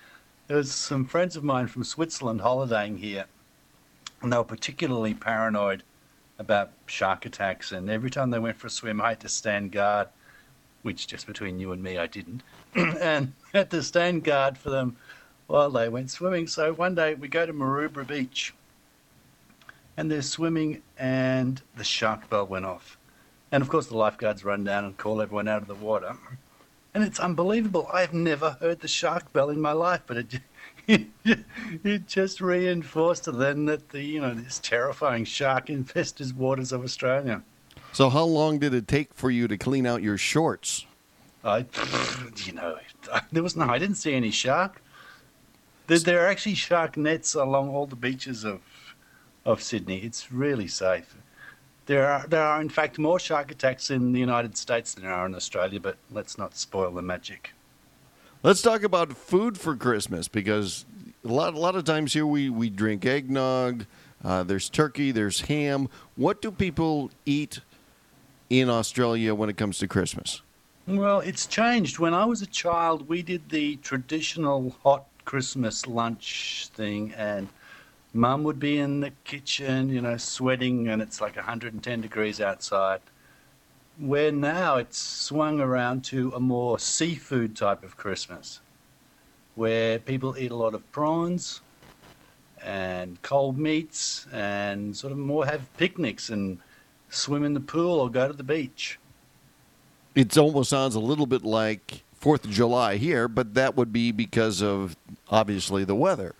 There 0.47 0.57
was 0.57 0.73
some 0.73 1.05
friends 1.05 1.37
of 1.37 1.43
mine 1.45 1.67
from 1.67 1.85
Switzerland 1.85 2.41
holidaying 2.41 2.97
here, 2.97 3.25
and 4.21 4.33
they 4.33 4.37
were 4.37 4.43
particularly 4.43 5.13
paranoid 5.13 5.83
about 6.37 6.71
shark 6.87 7.25
attacks. 7.25 7.71
And 7.71 7.89
every 7.89 8.09
time 8.09 8.31
they 8.31 8.39
went 8.39 8.57
for 8.57 8.67
a 8.67 8.69
swim, 8.69 8.99
I 8.99 9.09
had 9.09 9.21
to 9.21 9.29
stand 9.29 9.71
guard, 9.71 10.09
which 10.81 11.07
just 11.07 11.27
between 11.27 11.59
you 11.59 11.71
and 11.71 11.83
me, 11.83 11.97
I 11.97 12.07
didn't, 12.07 12.43
and 12.75 13.33
had 13.53 13.69
to 13.71 13.83
stand 13.83 14.23
guard 14.23 14.57
for 14.57 14.69
them 14.69 14.95
while 15.47 15.69
they 15.69 15.89
went 15.89 16.11
swimming. 16.11 16.47
So 16.47 16.73
one 16.73 16.95
day 16.95 17.15
we 17.15 17.27
go 17.27 17.45
to 17.45 17.53
Maroubra 17.53 18.05
Beach, 18.05 18.53
and 19.97 20.09
they're 20.09 20.21
swimming, 20.21 20.81
and 20.97 21.61
the 21.75 21.83
shark 21.83 22.29
bell 22.29 22.45
went 22.45 22.65
off. 22.65 22.97
And 23.51 23.61
of 23.61 23.69
course, 23.69 23.87
the 23.87 23.97
lifeguards 23.97 24.45
run 24.45 24.63
down 24.63 24.85
and 24.85 24.97
call 24.97 25.21
everyone 25.21 25.47
out 25.47 25.61
of 25.61 25.67
the 25.67 25.75
water. 25.75 26.15
And 26.93 27.03
it's 27.03 27.19
unbelievable. 27.19 27.89
I've 27.91 28.13
never 28.13 28.57
heard 28.61 28.79
the 28.79 28.87
shark 28.87 29.31
bell 29.33 29.49
in 29.49 29.59
my 29.59 29.71
life, 29.71 30.01
but 30.07 30.17
it, 30.17 30.39
it, 31.83 32.07
just 32.07 32.41
reinforced 32.41 33.25
then 33.25 33.65
that 33.65 33.89
the 33.89 34.01
you 34.01 34.21
know 34.21 34.33
this 34.33 34.59
terrifying 34.59 35.25
shark 35.25 35.69
infested 35.69 36.37
waters 36.37 36.71
of 36.71 36.83
Australia. 36.83 37.43
So 37.91 38.09
how 38.09 38.23
long 38.23 38.59
did 38.59 38.73
it 38.73 38.87
take 38.87 39.13
for 39.13 39.31
you 39.31 39.47
to 39.47 39.57
clean 39.57 39.85
out 39.85 40.01
your 40.01 40.17
shorts? 40.17 40.85
I, 41.43 41.65
you 42.45 42.53
know, 42.53 42.77
there 43.31 43.43
was 43.43 43.55
no. 43.55 43.65
I 43.65 43.79
didn't 43.79 43.95
see 43.95 44.13
any 44.13 44.31
shark. 44.31 44.81
There, 45.87 45.99
there 45.99 46.23
are 46.23 46.27
actually 46.27 46.55
shark 46.55 46.97
nets 46.97 47.33
along 47.35 47.69
all 47.69 47.85
the 47.85 47.95
beaches 47.95 48.43
of 48.43 48.61
of 49.45 49.61
Sydney. 49.61 49.99
It's 49.99 50.31
really 50.31 50.67
safe. 50.67 51.15
There 51.85 52.05
are 52.07 52.27
there 52.27 52.43
are 52.43 52.61
in 52.61 52.69
fact 52.69 52.99
more 52.99 53.19
shark 53.19 53.51
attacks 53.51 53.89
in 53.89 54.11
the 54.11 54.19
United 54.19 54.57
States 54.57 54.93
than 54.93 55.03
there 55.03 55.13
are 55.13 55.25
in 55.25 55.33
Australia, 55.33 55.79
but 55.79 55.97
let's 56.11 56.37
not 56.37 56.55
spoil 56.55 56.91
the 56.91 57.01
magic. 57.01 57.53
Let's 58.43 58.61
talk 58.61 58.83
about 58.83 59.17
food 59.17 59.57
for 59.57 59.75
Christmas 59.75 60.29
because 60.29 60.85
a 61.25 61.27
lot, 61.27 61.55
a 61.55 61.59
lot 61.59 61.75
of 61.75 61.83
times 61.83 62.13
here 62.13 62.25
we, 62.25 62.49
we 62.49 62.69
drink 62.69 63.05
eggnog, 63.05 63.85
uh, 64.23 64.43
there's 64.43 64.69
turkey, 64.69 65.11
there's 65.11 65.41
ham. 65.41 65.89
What 66.15 66.41
do 66.41 66.51
people 66.51 67.11
eat 67.25 67.59
in 68.49 68.69
Australia 68.69 69.35
when 69.35 69.49
it 69.49 69.57
comes 69.57 69.77
to 69.79 69.87
Christmas? 69.87 70.41
Well, 70.87 71.19
it's 71.19 71.45
changed. 71.45 71.99
When 71.99 72.13
I 72.13 72.25
was 72.25 72.41
a 72.41 72.47
child, 72.47 73.07
we 73.07 73.21
did 73.21 73.49
the 73.49 73.75
traditional 73.77 74.75
hot 74.83 75.05
Christmas 75.25 75.85
lunch 75.85 76.69
thing, 76.73 77.13
and 77.15 77.47
mum 78.13 78.43
would 78.43 78.59
be 78.59 78.79
in 78.79 79.01
the 79.01 79.11
kitchen, 79.23 79.89
you 79.89 80.01
know, 80.01 80.17
sweating, 80.17 80.87
and 80.87 81.01
it's 81.01 81.21
like 81.21 81.35
110 81.35 82.01
degrees 82.01 82.41
outside 82.41 83.01
where 83.99 84.31
now 84.31 84.77
it's 84.77 84.97
swung 84.97 85.59
around 85.59 86.03
to 86.05 86.31
a 86.33 86.39
more 86.39 86.79
seafood 86.79 87.55
type 87.55 87.83
of 87.83 87.97
Christmas, 87.97 88.61
where 89.55 89.99
people 89.99 90.37
eat 90.37 90.51
a 90.51 90.55
lot 90.55 90.73
of 90.73 90.89
prawns 90.93 91.61
and 92.63 93.21
cold 93.21 93.57
meats 93.57 94.25
and 94.31 94.95
sort 94.95 95.11
of 95.11 95.17
more 95.17 95.45
have 95.45 95.61
picnics 95.77 96.29
and 96.29 96.59
swim 97.09 97.43
in 97.43 97.53
the 97.53 97.59
pool 97.59 97.99
or 97.99 98.09
go 98.09 98.27
to 98.27 98.33
the 98.33 98.43
beach. 98.43 98.99
It 100.15 100.37
almost 100.37 100.69
sounds 100.69 100.95
a 100.95 100.99
little 100.99 101.25
bit 101.25 101.43
like 101.43 102.03
Fourth 102.13 102.45
of 102.45 102.51
July 102.51 102.97
here, 102.97 103.27
but 103.27 103.53
that 103.53 103.75
would 103.75 103.93
be 103.93 104.11
because 104.11 104.61
of 104.61 104.95
obviously 105.29 105.83
the 105.85 105.95
weather. 105.95 106.35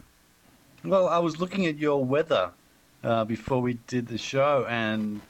Well, 0.84 1.08
I 1.08 1.20
was 1.20 1.40
looking 1.40 1.66
at 1.66 1.78
your 1.78 2.04
weather 2.04 2.52
uh, 3.04 3.26
before 3.26 3.62
we 3.62 3.76
did 3.88 4.08
the 4.08 4.18
show, 4.18 4.66
and 4.68 5.22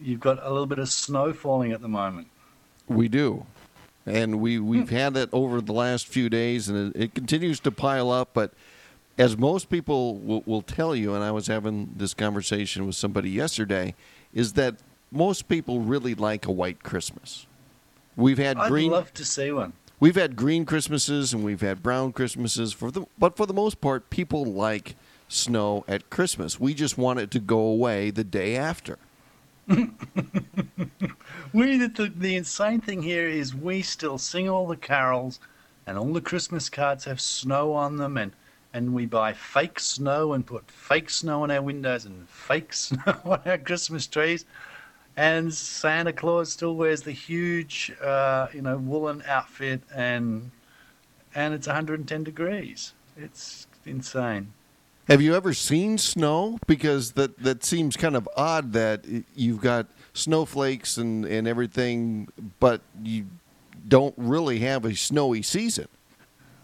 you've 0.00 0.20
got 0.20 0.38
a 0.42 0.48
little 0.48 0.66
bit 0.66 0.78
of 0.78 0.88
snow 0.88 1.32
falling 1.32 1.72
at 1.72 1.80
the 1.80 1.88
moment. 1.88 2.28
We 2.88 3.08
do. 3.08 3.46
And 4.06 4.40
we, 4.40 4.58
we've 4.58 4.88
hmm. 4.88 4.94
had 4.94 5.16
it 5.16 5.28
over 5.32 5.60
the 5.60 5.72
last 5.72 6.06
few 6.06 6.28
days, 6.28 6.68
and 6.68 6.94
it, 6.94 7.02
it, 7.02 7.14
continues 7.14 7.60
to 7.60 7.70
pile 7.70 8.10
up. 8.10 8.30
But 8.32 8.52
as 9.18 9.36
most 9.36 9.70
people 9.70 10.16
will, 10.16 10.42
will 10.46 10.62
tell 10.62 10.96
you, 10.96 11.14
and 11.14 11.22
I 11.22 11.30
was 11.30 11.46
having 11.46 11.92
this 11.96 12.14
conversation 12.14 12.86
with 12.86 12.96
somebody 12.96 13.30
yesterday, 13.30 13.94
is 14.32 14.54
that 14.54 14.76
most 15.10 15.48
people 15.48 15.80
really 15.80 16.14
like 16.14 16.46
a 16.46 16.52
white 16.52 16.82
Christmas. 16.82 17.46
We've 18.16 18.38
had 18.38 18.56
I'd 18.56 18.68
green. 18.68 18.92
I'd 18.92 18.96
love 18.96 19.14
to 19.14 19.24
see 19.24 19.50
one. 19.50 19.72
We've 19.98 20.16
had 20.16 20.34
green 20.34 20.64
Christmases 20.64 21.34
and 21.34 21.44
we've 21.44 21.60
had 21.60 21.82
brown 21.82 22.12
Christmases 22.12 22.72
for 22.72 22.90
the, 22.90 23.04
but 23.18 23.36
for 23.36 23.44
the 23.44 23.52
most 23.52 23.80
part, 23.80 24.08
people 24.08 24.46
like 24.46 24.96
snow 25.28 25.84
at 25.86 26.08
Christmas. 26.10 26.58
We 26.58 26.74
just 26.74 26.96
want 26.96 27.20
it 27.20 27.30
to 27.32 27.38
go 27.38 27.58
away 27.58 28.10
the 28.10 28.24
day 28.24 28.56
after. 28.56 28.98
we 29.68 29.76
the, 31.76 32.12
the 32.16 32.34
insane 32.34 32.80
thing 32.80 33.02
here 33.02 33.28
is 33.28 33.54
we 33.54 33.82
still 33.82 34.18
sing 34.18 34.48
all 34.48 34.66
the 34.66 34.76
carols, 34.76 35.38
and 35.86 35.96
all 35.96 36.12
the 36.12 36.20
Christmas 36.20 36.68
cards 36.68 37.04
have 37.04 37.20
snow 37.20 37.72
on 37.72 37.96
them, 37.96 38.16
and 38.16 38.32
and 38.72 38.94
we 38.94 39.06
buy 39.06 39.32
fake 39.32 39.80
snow 39.80 40.32
and 40.32 40.46
put 40.46 40.70
fake 40.70 41.10
snow 41.10 41.42
on 41.42 41.50
our 41.50 41.62
windows 41.62 42.04
and 42.04 42.28
fake 42.28 42.72
snow 42.74 43.14
on 43.24 43.40
our 43.44 43.58
Christmas 43.58 44.06
trees. 44.06 44.44
And 45.16 45.52
Santa 45.52 46.12
Claus 46.12 46.52
still 46.52 46.76
wears 46.76 47.02
the 47.02 47.12
huge, 47.12 47.92
uh, 48.02 48.46
you 48.54 48.62
know, 48.62 48.78
woolen 48.78 49.22
outfit, 49.26 49.82
and 49.94 50.50
and 51.34 51.52
it's 51.52 51.66
110 51.66 52.24
degrees. 52.24 52.94
It's 53.16 53.66
insane. 53.84 54.52
Have 55.08 55.20
you 55.20 55.34
ever 55.34 55.52
seen 55.52 55.98
snow? 55.98 56.58
Because 56.66 57.12
that, 57.12 57.38
that 57.40 57.64
seems 57.64 57.96
kind 57.96 58.16
of 58.16 58.28
odd 58.36 58.72
that 58.74 59.04
you've 59.34 59.60
got 59.60 59.88
snowflakes 60.14 60.96
and, 60.96 61.24
and 61.24 61.48
everything, 61.48 62.28
but 62.60 62.80
you 63.02 63.26
don't 63.88 64.14
really 64.16 64.60
have 64.60 64.84
a 64.84 64.94
snowy 64.94 65.42
season. 65.42 65.88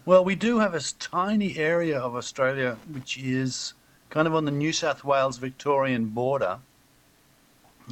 Well, 0.07 0.23
we 0.23 0.35
do 0.35 0.59
have 0.59 0.73
a 0.73 0.79
tiny 0.79 1.57
area 1.57 1.99
of 1.99 2.15
Australia 2.15 2.77
which 2.93 3.17
is 3.17 3.73
kind 4.09 4.25
of 4.25 4.33
on 4.33 4.45
the 4.45 4.51
New 4.51 4.71
South 4.71 5.03
Wales 5.03 5.37
Victorian 5.37 6.05
border. 6.05 6.59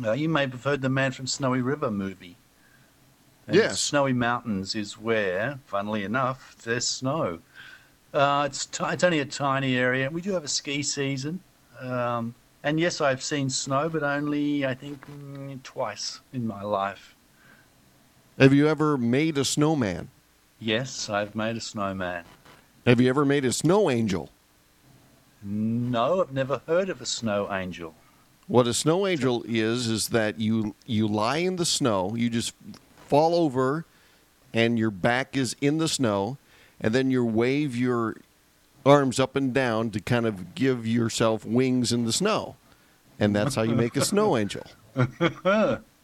Uh, 0.01 0.13
you 0.13 0.29
may 0.29 0.47
have 0.47 0.63
heard 0.63 0.81
the 0.81 0.87
Man 0.87 1.11
from 1.11 1.27
Snowy 1.27 1.59
River 1.59 1.91
movie. 1.91 2.37
And 3.47 3.57
yes. 3.57 3.81
Snowy 3.81 4.13
Mountains 4.13 4.75
is 4.75 4.97
where, 4.97 5.59
funnily 5.65 6.05
enough, 6.05 6.55
there's 6.63 6.87
snow. 6.87 7.39
Uh, 8.13 8.43
it's, 8.49 8.65
t- 8.65 8.85
it's 8.85 9.03
only 9.03 9.19
a 9.19 9.25
tiny 9.25 9.75
area. 9.75 10.09
We 10.09 10.21
do 10.21 10.31
have 10.31 10.45
a 10.45 10.47
ski 10.47 10.83
season. 10.83 11.41
Um, 11.81 12.33
and 12.63 12.79
yes, 12.79 13.01
I've 13.01 13.23
seen 13.23 13.49
snow, 13.49 13.89
but 13.89 14.03
only, 14.03 14.65
I 14.65 14.73
think, 14.73 15.05
mm, 15.05 15.61
twice 15.63 16.21
in 16.31 16.47
my 16.47 16.61
life. 16.61 17.13
Have 18.39 18.53
you 18.53 18.69
ever 18.69 18.97
made 18.97 19.37
a 19.37 19.43
snowman? 19.43 20.11
Yes, 20.59 21.09
I've 21.09 21.35
made 21.35 21.57
a 21.57 21.61
snowman. 21.61 22.23
Have 22.85 23.01
you 23.01 23.09
ever 23.09 23.25
made 23.25 23.45
a 23.45 23.51
snow 23.51 23.89
angel? 23.89 24.29
No, 25.43 26.21
I've 26.21 26.33
never 26.33 26.61
heard 26.65 26.89
of 26.89 27.01
a 27.01 27.05
snow 27.05 27.51
angel. 27.51 27.93
What 28.47 28.67
a 28.67 28.73
snow 28.73 29.07
angel 29.07 29.43
is 29.47 29.87
is 29.87 30.09
that 30.09 30.39
you 30.39 30.75
you 30.85 31.07
lie 31.07 31.37
in 31.37 31.55
the 31.55 31.65
snow, 31.65 32.15
you 32.15 32.29
just 32.29 32.53
fall 33.07 33.35
over 33.35 33.85
and 34.53 34.77
your 34.79 34.91
back 34.91 35.35
is 35.35 35.55
in 35.61 35.77
the 35.77 35.87
snow 35.87 36.37
and 36.79 36.93
then 36.93 37.11
you 37.11 37.25
wave 37.25 37.75
your 37.75 38.17
arms 38.85 39.19
up 39.19 39.35
and 39.35 39.53
down 39.53 39.89
to 39.91 39.99
kind 39.99 40.25
of 40.25 40.53
give 40.55 40.85
yourself 40.85 41.43
wings 41.43 41.91
in 41.91 42.05
the 42.05 42.13
snow. 42.13 42.55
And 43.19 43.35
that's 43.35 43.55
how 43.55 43.63
you 43.63 43.75
make 43.75 43.95
a 43.95 44.05
snow 44.05 44.37
angel. 44.37 44.63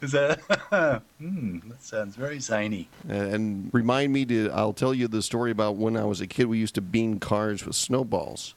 Is 0.00 0.12
that? 0.12 0.40
hmm, 1.18 1.58
that 1.68 1.82
sounds 1.82 2.16
very 2.16 2.38
zany. 2.38 2.88
And 3.08 3.70
remind 3.72 4.12
me 4.12 4.24
to. 4.26 4.50
I'll 4.52 4.72
tell 4.72 4.94
you 4.94 5.08
the 5.08 5.22
story 5.22 5.50
about 5.50 5.76
when 5.76 5.96
I 5.96 6.04
was 6.04 6.20
a 6.20 6.26
kid. 6.26 6.46
We 6.46 6.58
used 6.58 6.76
to 6.76 6.80
bean 6.80 7.18
cars 7.18 7.66
with 7.66 7.74
snowballs. 7.74 8.54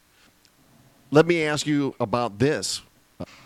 Let 1.09 1.25
me 1.25 1.43
ask 1.43 1.65
you 1.65 1.95
about 1.99 2.39
this: 2.39 2.81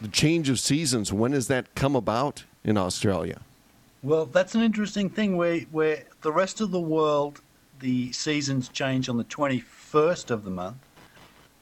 the 0.02 0.10
change 0.10 0.50
of 0.50 0.60
seasons. 0.60 1.14
When 1.14 1.32
does 1.32 1.48
that 1.48 1.74
come 1.76 1.96
about 1.96 2.44
in 2.64 2.78
Australia? 2.78 3.42
Well, 4.04 4.26
that's 4.26 4.56
an 4.56 4.62
interesting 4.62 5.10
thing. 5.10 5.38
Where 5.38 5.62
where 5.72 6.04
the 6.22 6.32
rest 6.32 6.60
of 6.60 6.72
the 6.72 6.82
world 6.82 7.42
the 7.80 8.12
seasons 8.12 8.70
change 8.70 9.10
on 9.10 9.18
the 9.18 9.24
21st 9.26 10.32
of 10.32 10.44
the 10.44 10.52
month. 10.52 10.78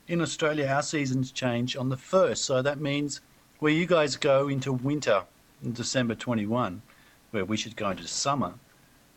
In 0.07 0.21
Australia, 0.21 0.67
our 0.67 0.83
seasons 0.83 1.31
change 1.31 1.75
on 1.75 1.89
the 1.89 1.95
1st. 1.95 2.37
So 2.37 2.61
that 2.61 2.79
means 2.79 3.21
where 3.59 3.71
you 3.71 3.85
guys 3.85 4.15
go 4.15 4.47
into 4.47 4.73
winter 4.73 5.23
December 5.71 6.15
21, 6.15 6.81
where 7.31 7.45
we 7.45 7.57
should 7.57 7.75
go 7.75 7.89
into 7.89 8.07
summer, 8.07 8.55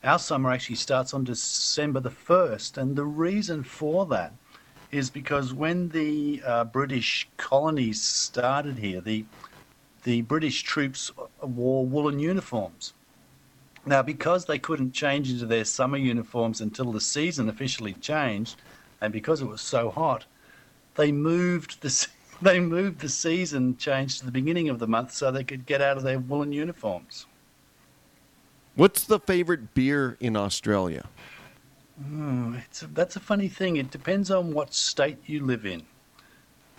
our 0.05 0.19
summer 0.19 0.53
actually 0.53 0.77
starts 0.77 1.13
on 1.13 1.25
December 1.25 2.01
the 2.01 2.11
1st. 2.11 2.79
And 2.79 2.95
the 2.95 3.05
reason 3.05 3.65
for 3.65 4.07
that 4.07 4.33
is 4.93 5.11
because 5.11 5.53
when 5.53 5.89
the 5.89 6.41
uh, 6.47 6.65
British 6.65 7.29
colonies 7.37 8.01
started 8.01 8.79
here, 8.79 9.01
the, 9.01 9.25
the 10.05 10.23
British 10.23 10.63
troops 10.63 11.11
wore 11.43 11.85
woolen 11.85 12.19
uniforms. 12.21 12.93
Now, 13.85 14.03
because 14.03 14.45
they 14.45 14.59
couldn't 14.59 14.93
change 14.93 15.31
into 15.31 15.47
their 15.47 15.65
summer 15.65 15.97
uniforms 15.97 16.61
until 16.61 16.93
the 16.93 17.01
season 17.01 17.49
officially 17.49 17.95
changed, 17.95 18.61
and 19.01 19.13
because 19.13 19.41
it 19.41 19.47
was 19.47 19.61
so 19.61 19.91
hot, 19.91 20.25
they 20.97 21.13
moved 21.13 21.83
the 21.83 22.09
they 22.43 22.61
moved 22.61 23.01
the 23.01 23.09
season 23.09 23.77
change 23.77 24.19
to 24.19 24.27
the 24.27 24.33
beginning 24.33 24.69
of 24.69 24.79
the 24.79 24.87
month 24.87 25.13
so 25.13 25.31
they 25.31 25.45
could 25.45 25.67
get 25.67 25.81
out 25.81 25.97
of 25.97 26.03
their 26.03 26.19
woolen 26.19 26.53
uniforms. 26.53 27.27
What's 28.75 29.05
the 29.05 29.19
favorite 29.19 29.75
beer 29.75 30.17
in 30.21 30.37
Australia? 30.37 31.09
It's 32.69 32.83
a, 32.83 32.87
that's 32.89 33.17
a 33.17 33.21
funny 33.21 33.49
thing. 33.49 33.77
It 33.77 33.91
depends 33.91 34.31
on 34.31 34.53
what 34.53 34.75
state 34.75 35.19
you 35.25 35.45
live 35.45 35.65
in. 35.65 35.83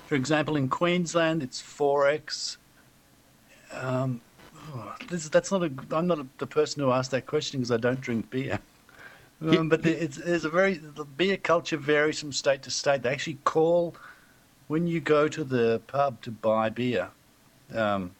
For 0.05 0.15
example, 0.15 0.55
in 0.55 0.69
Queensland, 0.69 1.41
it's 1.41 1.61
XXXX. 1.61 2.57
Um, 3.73 4.21
Oh, 4.73 4.95
this, 5.07 5.29
that's 5.29 5.51
not 5.51 5.63
a. 5.63 5.71
I'm 5.91 6.07
not 6.07 6.19
a, 6.19 6.27
the 6.39 6.47
person 6.47 6.83
who 6.83 6.91
asked 6.91 7.11
that 7.11 7.25
question 7.25 7.59
because 7.59 7.71
I 7.71 7.77
don't 7.77 8.01
drink 8.01 8.29
beer. 8.29 8.59
Um, 9.39 9.69
but 9.69 9.85
it's, 9.85 10.17
there's 10.17 10.45
a 10.45 10.49
very 10.49 10.75
the 10.75 11.05
beer 11.05 11.37
culture 11.37 11.77
varies 11.77 12.19
from 12.19 12.31
state 12.31 12.63
to 12.63 12.71
state. 12.71 13.03
They 13.03 13.09
actually 13.09 13.37
call 13.43 13.95
when 14.67 14.87
you 14.87 14.99
go 14.99 15.27
to 15.27 15.43
the 15.43 15.81
pub 15.87 16.21
to 16.21 16.31
buy 16.31 16.69
beer. 16.69 17.09
Um, 17.73 18.11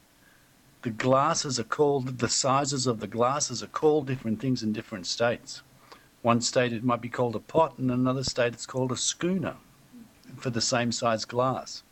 the 0.82 0.90
glasses 0.90 1.60
are 1.60 1.66
called 1.66 2.20
the 2.20 2.30
sizes 2.30 2.88
of 2.88 3.00
the 3.00 3.08
glasses 3.08 3.62
are 3.62 3.68
called 3.68 4.08
different 4.08 4.40
things 4.40 4.64
in 4.64 4.72
different 4.72 5.06
states. 5.06 5.62
One 6.22 6.42
state 6.42 6.74
it 6.74 6.84
might 6.84 7.02
be 7.02 7.10
called 7.10 7.36
a 7.36 7.40
pot, 7.40 7.78
and 7.78 7.92
another 7.92 8.24
state 8.24 8.54
it's 8.54 8.66
called 8.66 8.92
a 8.92 8.98
schooner 8.98 9.56
for 10.38 10.50
the 10.50 10.62
same 10.62 10.92
size 10.92 11.26
glass. 11.26 11.84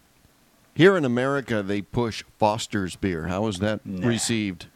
Here 0.74 0.98
in 0.98 1.06
America, 1.06 1.64
they 1.64 1.82
push 1.82 2.24
Foster's 2.38 2.96
beer. 2.96 3.28
How 3.28 3.48
is 3.48 3.60
that 3.60 3.86
nah. 3.86 4.08
received? 4.08 4.68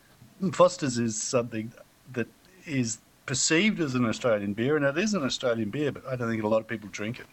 Foster's 0.53 0.97
is 0.97 1.21
something 1.21 1.73
that 2.13 2.27
is 2.65 2.99
perceived 3.25 3.79
as 3.81 3.95
an 3.95 4.05
Australian 4.05 4.53
beer, 4.53 4.77
and 4.77 4.85
it 4.85 4.97
is 4.97 5.13
an 5.13 5.23
Australian 5.23 5.69
beer, 5.69 5.91
but 5.91 6.05
I 6.07 6.15
don't 6.15 6.29
think 6.29 6.43
a 6.43 6.47
lot 6.47 6.59
of 6.59 6.67
people 6.67 6.89
drink 6.91 7.19
it. 7.19 7.25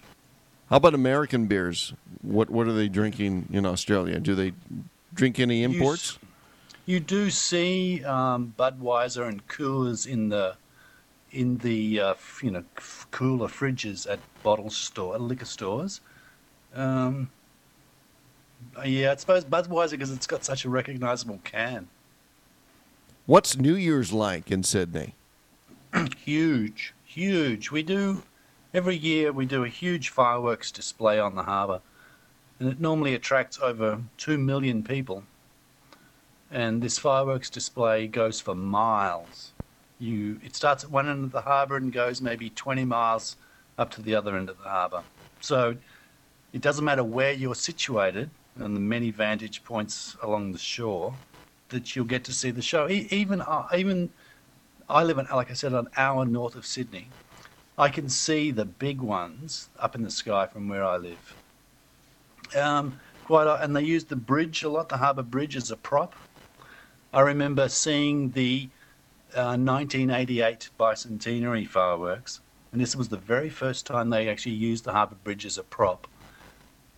How 0.70 0.76
about 0.76 0.94
American 0.94 1.46
beers? 1.46 1.92
What 2.22 2.50
what 2.50 2.66
are 2.66 2.72
they 2.72 2.88
drinking 2.88 3.48
in 3.52 3.64
Australia? 3.64 4.18
Do 4.18 4.34
they 4.34 4.52
drink 5.14 5.38
any 5.38 5.62
imports? 5.62 6.18
You 6.86 7.00
do 7.00 7.30
see 7.30 8.04
um, 8.04 8.54
Budweiser 8.58 9.28
and 9.28 9.46
Coors 9.46 10.06
in 10.06 10.28
the 10.28 10.56
in 11.30 11.58
the 11.58 12.00
uh, 12.00 12.14
you 12.42 12.50
know 12.50 12.64
cooler 13.10 13.48
fridges 13.48 14.10
at 14.10 14.18
bottle 14.42 14.70
store 14.70 15.18
liquor 15.18 15.44
stores. 15.44 16.00
Um, 16.74 17.30
yeah, 18.84 19.12
I 19.12 19.16
suppose 19.16 19.44
Budweiser 19.44 19.92
because 19.92 20.10
it's 20.10 20.26
got 20.26 20.44
such 20.44 20.64
a 20.64 20.68
recognizable 20.68 21.40
can. 21.44 21.88
What's 23.26 23.56
New 23.56 23.74
Year's 23.74 24.12
like 24.12 24.50
in 24.50 24.62
Sydney? 24.62 25.14
huge, 26.16 26.94
huge. 27.04 27.70
We 27.70 27.82
do 27.82 28.22
every 28.76 28.96
year. 28.96 29.32
We 29.32 29.46
do 29.46 29.64
a 29.64 29.68
huge 29.68 30.10
fireworks 30.10 30.70
display 30.70 31.18
on 31.18 31.34
the 31.34 31.44
harbour, 31.44 31.80
and 32.60 32.68
it 32.68 32.78
normally 32.78 33.14
attracts 33.14 33.58
over 33.58 34.02
two 34.18 34.36
million 34.36 34.82
people. 34.82 35.24
And 36.50 36.82
this 36.82 36.98
fireworks 36.98 37.48
display 37.48 38.06
goes 38.06 38.38
for 38.40 38.54
miles. 38.54 39.52
You, 39.98 40.38
it 40.44 40.54
starts 40.54 40.84
at 40.84 40.90
one 40.90 41.08
end 41.08 41.24
of 41.24 41.32
the 41.32 41.40
harbour 41.40 41.76
and 41.76 41.90
goes 41.90 42.20
maybe 42.20 42.50
20 42.50 42.84
miles 42.84 43.36
up 43.78 43.90
to 43.92 44.02
the 44.02 44.14
other 44.14 44.36
end 44.36 44.50
of 44.50 44.58
the 44.58 44.68
harbour. 44.68 45.02
So 45.40 45.76
it 46.52 46.60
doesn't 46.60 46.84
matter 46.84 47.02
where 47.02 47.32
you're 47.32 47.54
situated 47.54 48.28
and 48.56 48.76
the 48.76 48.80
many 48.80 49.10
vantage 49.10 49.64
points 49.64 50.16
along 50.22 50.52
the 50.52 50.58
shore 50.58 51.14
that 51.70 51.96
you'll 51.96 52.04
get 52.04 52.24
to 52.24 52.32
see 52.32 52.50
the 52.50 52.62
show. 52.62 52.88
Even 52.88 53.40
uh, 53.40 53.66
even 53.74 54.10
I 54.88 55.02
live 55.02 55.18
in, 55.18 55.26
like 55.34 55.50
I 55.50 55.54
said, 55.54 55.72
an 55.72 55.88
hour 55.96 56.24
north 56.24 56.54
of 56.54 56.64
Sydney. 56.64 57.08
I 57.78 57.88
can 57.88 58.08
see 58.08 58.50
the 58.50 58.64
big 58.64 59.00
ones 59.00 59.68
up 59.78 59.94
in 59.94 60.02
the 60.02 60.10
sky 60.10 60.46
from 60.46 60.68
where 60.68 60.84
I 60.84 60.96
live. 60.96 61.34
Um, 62.56 63.00
quite, 63.24 63.46
and 63.60 63.76
they 63.76 63.82
use 63.82 64.04
the 64.04 64.16
bridge 64.16 64.62
a 64.62 64.68
lot, 64.68 64.88
the 64.88 64.96
harbour 64.96 65.22
bridge, 65.22 65.56
as 65.56 65.70
a 65.70 65.76
prop. 65.76 66.14
I 67.12 67.20
remember 67.20 67.68
seeing 67.68 68.30
the 68.30 68.68
uh, 69.34 69.58
1988 69.58 70.70
bicentenary 70.78 71.66
fireworks, 71.66 72.40
and 72.72 72.80
this 72.80 72.96
was 72.96 73.08
the 73.08 73.16
very 73.16 73.50
first 73.50 73.86
time 73.86 74.10
they 74.10 74.28
actually 74.28 74.54
used 74.54 74.84
the 74.84 74.92
harbour 74.92 75.16
bridge 75.22 75.44
as 75.44 75.58
a 75.58 75.62
prop. 75.62 76.06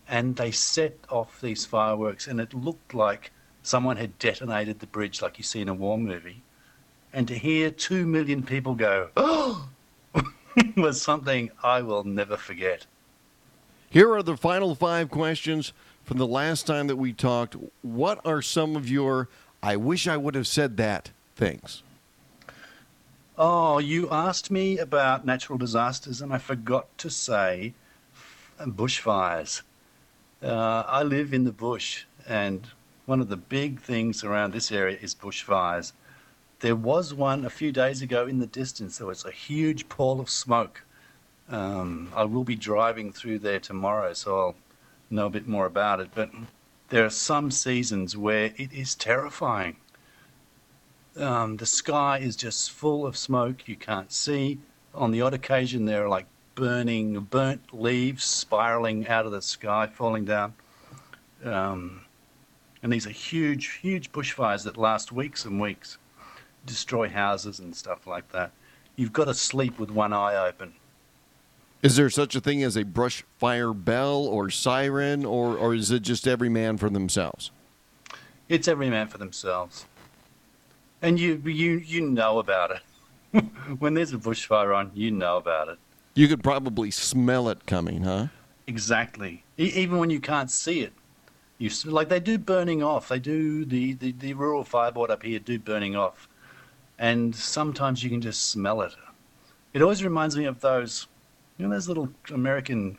And 0.09 0.37
they 0.37 0.51
set 0.51 0.97
off 1.11 1.41
these 1.41 1.67
fireworks, 1.67 2.27
and 2.27 2.41
it 2.41 2.55
looked 2.55 2.95
like 2.95 3.33
someone 3.63 3.97
had 3.97 4.19
detonated 4.19 4.79
the 4.79 4.87
bridge, 4.87 5.21
like 5.21 5.39
you 5.39 5.45
see 5.45 5.61
in 5.61 5.69
a 5.69 5.75
war 5.75 5.99
movie 5.99 6.43
and 7.13 7.27
to 7.29 7.35
hear 7.35 7.71
two 7.71 8.07
million 8.07 8.43
people 8.43 8.75
go, 8.75 9.09
oh, 9.17 9.69
was 10.77 11.01
something 11.01 11.51
I 11.63 11.83
will 11.83 12.05
never 12.05 12.37
forget. 12.37 12.87
Here 13.91 14.13
are 14.13 14.23
the 14.23 14.37
final 14.37 14.75
five 14.75 15.11
questions 15.11 15.73
from 16.05 16.19
the 16.19 16.27
last 16.27 16.67
time 16.67 16.87
that 16.89 16.97
we 16.97 17.13
talked. 17.13 17.57
What 17.83 18.21
are 18.25 18.43
some 18.43 18.77
of 18.77 18.89
your 18.89 19.29
I 19.63 19.77
wish 19.77 20.07
I 20.07 20.17
would 20.17 20.35
have 20.35 20.47
said 20.47 20.77
that 20.77 21.11
things? 21.35 21.83
Oh, 23.37 23.79
you 23.79 24.11
asked 24.11 24.51
me 24.51 24.79
about 24.79 25.25
natural 25.25 25.59
disasters, 25.59 26.21
and 26.21 26.33
I 26.33 26.39
forgot 26.39 26.87
to 26.99 27.09
say 27.09 27.75
bushfires. 28.61 29.63
Uh, 30.43 30.85
I 30.87 31.03
live 31.03 31.33
in 31.33 31.45
the 31.45 31.53
bush, 31.53 32.05
and 32.27 32.67
one 33.07 33.21
of 33.21 33.29
the 33.29 33.37
big 33.37 33.81
things 33.81 34.25
around 34.25 34.53
this 34.53 34.73
area 34.73 34.99
is 35.01 35.15
bushfires. 35.15 35.93
There 36.61 36.77
was 36.77 37.15
one 37.15 37.45
a 37.45 37.51
few 37.51 37.71
days 37.71 38.03
ago 38.03 38.27
in 38.27 38.41
the 38.41 38.47
distance. 38.47 38.99
There 38.99 39.07
was 39.07 39.25
a 39.25 39.31
huge 39.31 39.89
pall 39.89 40.21
of 40.21 40.29
smoke. 40.29 40.83
Um, 41.49 42.13
I 42.15 42.25
will 42.25 42.45
be 42.45 42.57
driving 42.57 43.13
through 43.13 43.39
there 43.39 43.61
tomorrow, 43.61 44.13
so 44.13 44.39
I'll 44.39 44.57
know 45.09 45.27
a 45.27 45.31
bit 45.31 45.47
more 45.47 45.67
about 45.67 46.01
it. 46.01 46.11
But 46.15 46.31
there 46.89 47.05
are 47.05 47.11
some 47.11 47.51
seasons 47.51 48.17
where 48.17 48.53
it 48.57 48.73
is 48.73 48.95
terrifying. 48.97 49.77
Um, 51.17 51.57
the 51.57 51.67
sky 51.67 52.19
is 52.19 52.35
just 52.35 52.73
full 52.73 53.07
of 53.07 53.17
smoke. 53.17 53.69
You 53.69 53.77
can't 53.77 54.11
see. 54.13 54.59
On 54.95 55.13
the 55.13 55.23
odd 55.23 55.35
occasion, 55.35 55.85
there 55.85 56.05
are 56.05 56.09
like 56.09 56.27
burning, 56.55 57.21
burnt 57.21 57.73
leaves 57.73 58.25
spiraling 58.25 59.07
out 59.07 59.27
of 59.27 59.33
the 59.33 59.43
sky, 59.43 59.87
falling 59.87 60.25
down. 60.25 60.55
Um, 61.45 62.03
and 62.83 62.93
these 62.93 63.07
are 63.07 63.11
huge, 63.11 63.79
huge 63.81 64.11
bushfires 64.11 64.65
that 64.65 64.77
last 64.77 65.13
weeks 65.13 65.45
and 65.45 65.61
weeks, 65.61 65.99
destroy 66.67 67.09
houses 67.09 67.59
and 67.59 67.75
stuff 67.75 68.07
like 68.07 68.31
that. 68.33 68.53
You've 68.97 69.13
got 69.13 69.27
to 69.27 69.35
sleep 69.35 69.79
with 69.79 69.91
one 69.91 70.13
eye 70.13 70.35
open. 70.49 70.75
Is 71.83 71.97
there 71.97 72.11
such 72.11 72.35
a 72.35 72.41
thing 72.41 72.63
as 72.65 72.77
a 72.77 72.83
brush 72.83 73.25
fire 73.39 73.73
bell 73.73 74.27
or 74.27 74.51
siren, 74.51 75.25
or, 75.25 75.57
or 75.57 75.75
is 75.75 75.91
it 75.93 76.03
just 76.03 76.27
every 76.27 76.49
man 76.49 76.77
for 76.77 76.91
themselves? 76.91 77.53
It's 78.49 78.67
every 78.67 78.91
man 78.91 79.07
for 79.07 79.19
themselves. 79.19 79.87
And 81.01 81.21
you, 81.21 81.41
you, 81.45 81.79
you 81.79 82.01
know 82.01 82.39
about 82.39 82.73
it. 82.73 83.45
when 83.79 83.95
there's 83.95 84.13
a 84.13 84.19
bushfire 84.19 84.77
on, 84.77 84.91
you 84.95 85.11
know 85.11 85.37
about 85.37 85.69
it. 85.69 85.79
You 86.15 86.27
could 86.27 86.43
probably 86.43 86.91
smell 86.91 87.49
it 87.49 87.67
coming, 87.67 88.03
huh? 88.03 88.29
Exactly. 88.67 89.45
E- 89.57 89.73
even 89.75 89.99
when 89.99 90.11
you 90.11 90.19
can't 90.21 90.51
see 90.51 90.81
it, 90.81 90.93
you 91.59 91.71
like 91.85 92.09
they 92.09 92.21
do 92.21 92.39
burning 92.39 92.83
off. 92.83 93.09
They 93.09 93.19
do 93.19 93.65
the, 93.65 93.95
the, 93.95 94.13
the 94.13 94.35
rural 94.35 94.65
fire 94.65 94.91
board 94.93 95.11
up 95.11 95.23
here 95.23 95.39
do 95.39 95.59
burning 95.59 95.97
off, 95.97 96.29
and 96.99 97.35
sometimes 97.35 98.03
you 98.03 98.11
can 98.11 98.21
just 98.21 98.51
smell 98.51 98.83
it. 98.83 98.95
It 99.73 99.83
always 99.83 100.03
reminds 100.03 100.37
me 100.37 100.45
of 100.47 100.61
those, 100.61 101.07
you 101.57 101.67
know, 101.67 101.75
those 101.75 101.89
little 101.89 102.09
American 102.33 102.99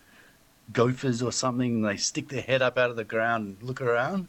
gophers 0.72 1.22
or 1.22 1.32
something. 1.32 1.76
And 1.76 1.86
they 1.86 1.98
stick 1.98 2.30
their 2.30 2.42
head 2.42 2.62
up 2.62 2.78
out 2.78 2.90
of 2.90 2.96
the 2.96 3.04
ground 3.04 3.48
and 3.48 3.64
look 3.64 3.82
around. 3.82 4.28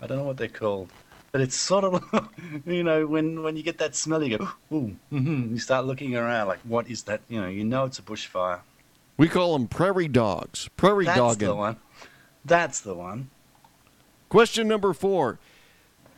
I 0.00 0.06
don't 0.06 0.18
know 0.18 0.24
what 0.24 0.36
they're 0.36 0.48
called, 0.48 0.90
but 1.32 1.40
it's 1.40 1.56
sort 1.56 1.84
of, 1.84 2.30
you 2.66 2.84
know, 2.84 3.06
when 3.06 3.42
when 3.42 3.56
you 3.56 3.62
get 3.62 3.78
that 3.78 3.96
smell, 3.96 4.22
you 4.22 4.38
go, 4.38 4.48
ooh, 4.72 4.96
mm-hmm. 5.12 5.54
you 5.54 5.58
start 5.58 5.86
looking 5.86 6.14
around 6.14 6.48
like, 6.48 6.60
what 6.60 6.88
is 6.88 7.04
that? 7.04 7.22
You 7.28 7.40
know, 7.40 7.48
you 7.48 7.64
know 7.64 7.84
it's 7.84 7.98
a 7.98 8.02
bushfire. 8.02 8.60
We 9.16 9.28
call 9.28 9.52
them 9.52 9.68
prairie 9.68 10.08
dogs. 10.08 10.68
Prairie 10.76 11.04
That's 11.06 11.18
dogging. 11.18 11.48
the 11.48 11.54
one. 11.54 11.76
That's 12.44 12.80
the 12.80 12.94
one. 12.94 13.30
Question 14.28 14.66
number 14.68 14.92
four. 14.92 15.38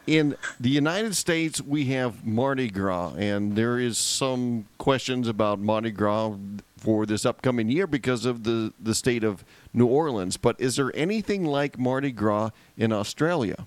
In 0.06 0.36
the 0.60 0.68
United 0.70 1.16
States, 1.16 1.60
we 1.60 1.86
have 1.86 2.24
Mardi 2.24 2.70
Gras, 2.70 3.14
and 3.16 3.56
there 3.56 3.80
is 3.80 3.98
some 3.98 4.66
questions 4.78 5.26
about 5.26 5.58
Mardi 5.58 5.90
Gras 5.90 6.36
for 6.76 7.06
this 7.06 7.26
upcoming 7.26 7.68
year 7.68 7.88
because 7.88 8.24
of 8.24 8.44
the, 8.44 8.72
the 8.80 8.94
state 8.94 9.24
of 9.24 9.44
New 9.74 9.86
Orleans. 9.86 10.36
But 10.36 10.60
is 10.60 10.76
there 10.76 10.92
anything 10.94 11.44
like 11.44 11.76
Mardi 11.76 12.12
Gras 12.12 12.50
in 12.76 12.92
Australia? 12.92 13.66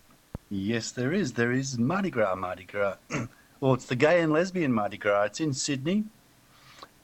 Yes, 0.49 0.91
there 0.91 1.11
is. 1.11 1.33
There 1.33 1.51
is 1.51 1.77
Mardi 1.77 2.09
Gras, 2.09 2.35
Mardi 2.35 2.63
Gras. 2.63 2.95
well, 3.09 3.27
oh, 3.61 3.73
it's 3.73 3.87
the 3.87 3.97
gay 3.97 4.21
and 4.21 4.31
lesbian 4.31 4.71
Mardi 4.71 4.97
Gras. 4.97 5.23
It's 5.23 5.41
in 5.41 5.53
Sydney. 5.53 6.05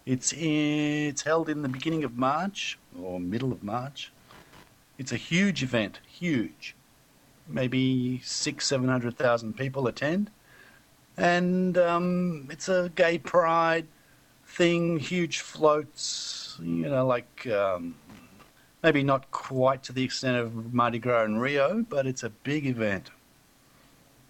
It's 0.06 0.32
in, 0.32 1.10
it's 1.10 1.24
held 1.24 1.50
in 1.50 1.62
the 1.62 1.70
beginning 1.70 2.06
of 2.06 2.18
March 2.18 2.80
or 2.98 3.20
middle 3.20 3.52
of 3.52 3.64
March. 3.64 4.14
It's 4.98 5.12
a 5.12 5.18
huge 5.18 5.62
event, 5.62 6.00
huge. 6.08 6.74
Maybe 7.48 8.22
six, 8.24 8.66
seven 8.66 8.90
hundred 8.90 9.18
thousand 9.18 9.56
people 9.56 9.88
attend, 9.88 10.32
and 11.16 11.78
um, 11.78 12.48
it's 12.50 12.68
a 12.70 12.92
gay 12.96 13.18
pride 13.20 13.86
thing. 14.46 14.98
Huge 14.98 15.40
floats, 15.40 16.58
you 16.62 16.90
know, 16.90 17.06
like 17.06 17.46
um, 17.48 17.96
maybe 18.82 19.04
not 19.04 19.30
quite 19.32 19.84
to 19.84 19.94
the 19.94 20.04
extent 20.04 20.38
of 20.38 20.74
Mardi 20.74 21.00
Gras 21.00 21.24
in 21.26 21.38
Rio, 21.38 21.86
but 21.88 22.08
it's 22.08 22.24
a 22.24 22.30
big 22.30 22.66
event. 22.66 23.12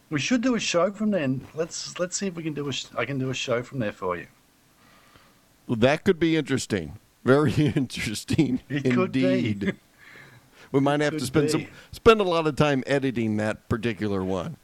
We 0.09 0.19
should 0.19 0.41
do 0.41 0.55
a 0.55 0.59
show 0.59 0.91
from 0.91 1.11
there. 1.11 1.23
and 1.23 1.45
Let's 1.55 1.97
let's 1.97 2.17
see 2.17 2.27
if 2.27 2.35
we 2.35 2.43
can 2.43 2.53
do 2.53 2.67
a. 2.67 2.73
sh- 2.73 2.85
I 2.97 3.05
can 3.05 3.17
do 3.17 3.29
a 3.29 3.33
show 3.33 3.63
from 3.63 3.79
there 3.79 3.91
for 3.93 4.17
you. 4.17 4.27
Well, 5.67 5.77
that 5.77 6.03
could 6.03 6.19
be 6.19 6.35
interesting. 6.35 6.99
Very 7.23 7.53
interesting 7.75 8.61
It 8.69 8.85
indeed. 8.85 9.75
We 10.75 10.81
might 10.81 10.99
have 10.99 11.13
to 11.17 11.25
spend 11.25 11.49
some 11.49 11.65
spend 11.93 12.19
a 12.19 12.23
lot 12.25 12.47
of 12.47 12.57
time 12.57 12.83
editing 12.85 13.37
that 13.37 13.69
particular 13.69 14.21
one. 14.25 14.57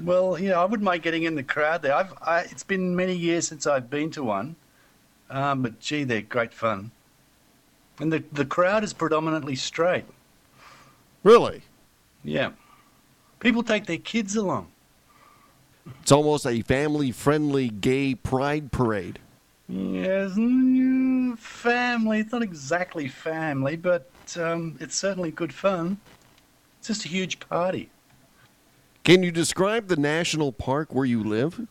Well, 0.00 0.38
you 0.38 0.48
know, 0.48 0.62
I 0.62 0.64
wouldn't 0.64 0.84
mind 0.84 1.02
getting 1.02 1.24
in 1.24 1.34
the 1.34 1.42
crowd 1.42 1.82
there. 1.82 1.92
I've, 1.96 2.14
I, 2.22 2.42
it's 2.42 2.62
been 2.62 2.94
many 2.94 3.16
years 3.16 3.48
since 3.48 3.66
I've 3.66 3.90
been 3.90 4.12
to 4.12 4.22
one, 4.22 4.54
um, 5.28 5.62
but 5.62 5.80
gee, 5.80 6.04
they're 6.04 6.22
great 6.22 6.54
fun. 6.54 6.92
And 7.98 8.12
the 8.12 8.22
the 8.32 8.44
crowd 8.44 8.84
is 8.84 8.92
predominantly 8.92 9.56
straight. 9.56 10.04
Really, 11.24 11.62
Yeah, 12.22 12.52
people 13.40 13.64
take 13.64 13.86
their 13.86 13.98
kids 13.98 14.36
along. 14.36 14.68
it's 16.00 16.12
almost 16.12 16.46
a 16.46 16.62
family-friendly 16.62 17.68
gay 17.68 18.14
pride 18.14 18.70
parade. 18.70 19.18
Yes, 19.68 20.32
mm, 20.32 21.36
family. 21.38 22.20
It's 22.20 22.32
not 22.32 22.42
exactly 22.42 23.08
family, 23.08 23.76
but 23.76 24.10
um, 24.36 24.76
it's 24.80 24.96
certainly 24.96 25.30
good 25.30 25.52
fun. 25.52 25.98
It's 26.78 26.88
just 26.88 27.04
a 27.04 27.08
huge 27.08 27.38
party. 27.40 27.90
Can 29.04 29.22
you 29.22 29.32
describe 29.32 29.88
the 29.88 29.96
national 29.96 30.52
park 30.52 30.94
where 30.94 31.04
you 31.04 31.22
live? 31.24 31.66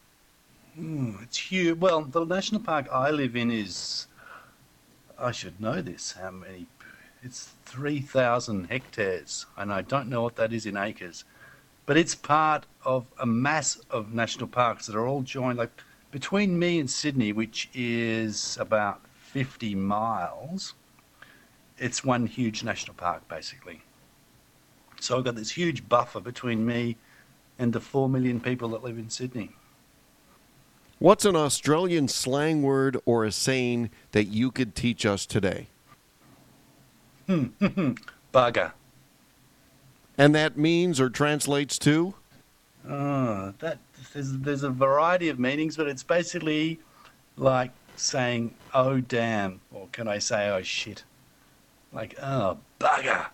Mm, 0.77 1.23
it's 1.23 1.37
huge. 1.37 1.77
Well, 1.77 2.01
the 2.01 2.25
national 2.25 2.61
park 2.61 2.87
I 2.91 3.11
live 3.11 3.35
in 3.35 3.51
is. 3.51 4.07
I 5.17 5.31
should 5.31 5.61
know 5.61 5.81
this. 5.81 6.13
How 6.13 6.31
many? 6.31 6.67
It's 7.23 7.51
3,000 7.65 8.65
hectares, 8.65 9.45
and 9.55 9.71
I 9.71 9.81
don't 9.81 10.09
know 10.09 10.23
what 10.23 10.35
that 10.37 10.51
is 10.51 10.65
in 10.65 10.75
acres. 10.75 11.23
But 11.85 11.95
it's 11.97 12.15
part 12.15 12.65
of 12.83 13.05
a 13.19 13.25
mass 13.25 13.79
of 13.91 14.13
national 14.13 14.47
parks 14.47 14.87
that 14.87 14.95
are 14.95 15.05
all 15.05 15.21
joined. 15.21 15.59
Like 15.59 15.71
between 16.09 16.57
me 16.57 16.79
and 16.79 16.89
Sydney, 16.89 17.31
which 17.31 17.69
is 17.73 18.57
about 18.59 19.01
50 19.15 19.75
miles, 19.75 20.73
it's 21.81 22.05
one 22.05 22.27
huge 22.27 22.63
national 22.63 22.93
park 22.93 23.27
basically. 23.27 23.81
So 24.99 25.17
I've 25.17 25.23
got 25.23 25.35
this 25.35 25.51
huge 25.51 25.89
buffer 25.89 26.19
between 26.19 26.65
me 26.65 26.95
and 27.57 27.73
the 27.73 27.81
4 27.81 28.07
million 28.07 28.39
people 28.39 28.69
that 28.69 28.83
live 28.83 28.97
in 28.97 29.09
Sydney. 29.09 29.49
What's 30.99 31.25
an 31.25 31.35
Australian 31.35 32.07
slang 32.07 32.61
word 32.61 32.97
or 33.05 33.25
a 33.25 33.31
saying 33.31 33.89
that 34.11 34.25
you 34.25 34.51
could 34.51 34.75
teach 34.75 35.05
us 35.05 35.25
today? 35.25 35.67
Bugger. 37.27 38.73
And 40.17 40.35
that 40.35 40.57
means 40.57 40.99
or 40.99 41.09
translates 41.09 41.79
to? 41.79 42.13
Oh, 42.87 43.53
that 43.59 43.79
there's, 44.13 44.37
there's 44.37 44.63
a 44.63 44.69
variety 44.69 45.29
of 45.29 45.39
meanings, 45.39 45.77
but 45.77 45.87
it's 45.87 46.03
basically 46.03 46.79
like 47.37 47.71
saying 47.95 48.53
"oh 48.73 48.99
damn" 48.99 49.61
or 49.71 49.87
can 49.91 50.07
I 50.07 50.19
say 50.19 50.49
"oh 50.49 50.61
shit"? 50.61 51.03
Like 51.93 52.15
"oh 52.21 52.59
bugger." 52.79 53.27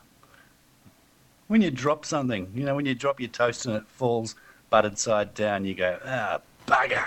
When 1.47 1.61
you 1.61 1.71
drop 1.71 2.05
something, 2.05 2.51
you 2.53 2.65
know, 2.65 2.75
when 2.75 2.85
you 2.85 2.95
drop 2.95 3.19
your 3.19 3.29
toast 3.29 3.65
and 3.65 3.75
it 3.75 3.87
falls 3.87 4.35
buttered 4.69 4.97
side 4.97 5.33
down, 5.33 5.65
you 5.65 5.75
go 5.75 5.99
"ah 6.05 6.39
bugger." 6.67 7.05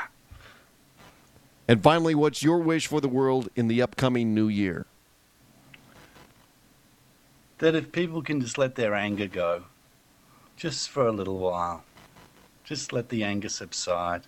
And 1.68 1.82
finally, 1.82 2.14
what's 2.14 2.42
your 2.42 2.58
wish 2.58 2.86
for 2.86 3.00
the 3.00 3.08
world 3.08 3.48
in 3.54 3.68
the 3.68 3.80
upcoming 3.80 4.34
new 4.34 4.48
year? 4.48 4.86
That 7.58 7.74
if 7.74 7.92
people 7.92 8.22
can 8.22 8.40
just 8.40 8.58
let 8.58 8.74
their 8.74 8.94
anger 8.94 9.28
go, 9.28 9.64
just 10.56 10.88
for 10.88 11.06
a 11.06 11.12
little 11.12 11.38
while, 11.38 11.84
just 12.64 12.92
let 12.92 13.08
the 13.08 13.22
anger 13.22 13.48
subside. 13.48 14.22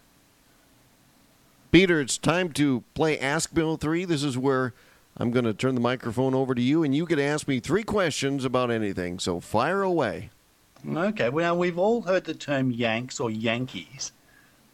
Peter, 1.72 2.00
it's 2.00 2.18
time 2.18 2.52
to 2.52 2.85
play 2.94 3.18
Ask 3.18 3.54
Bill 3.54 3.76
3. 3.76 4.04
This 4.04 4.22
is 4.22 4.37
where 4.37 4.74
I'm 5.16 5.31
going 5.31 5.44
to 5.44 5.53
turn 5.55 5.75
the 5.75 5.81
microphone 5.81 6.35
over 6.35 6.55
to 6.55 6.62
you, 6.62 6.83
and 6.83 6.94
you 6.94 7.05
can 7.07 7.18
ask 7.18 7.46
me 7.46 7.61
three 7.61 7.83
questions 7.83 8.44
about 8.44 8.70
anything. 8.70 9.18
So 9.18 9.40
fire 9.40 9.83
away. 9.83 10.31
Okay, 10.88 11.29
well, 11.29 11.57
we've 11.57 11.79
all 11.79 12.03
heard 12.03 12.25
the 12.25 12.35
term 12.35 12.70
Yanks 12.70 13.20
or 13.20 13.31
Yankees. 13.31 14.12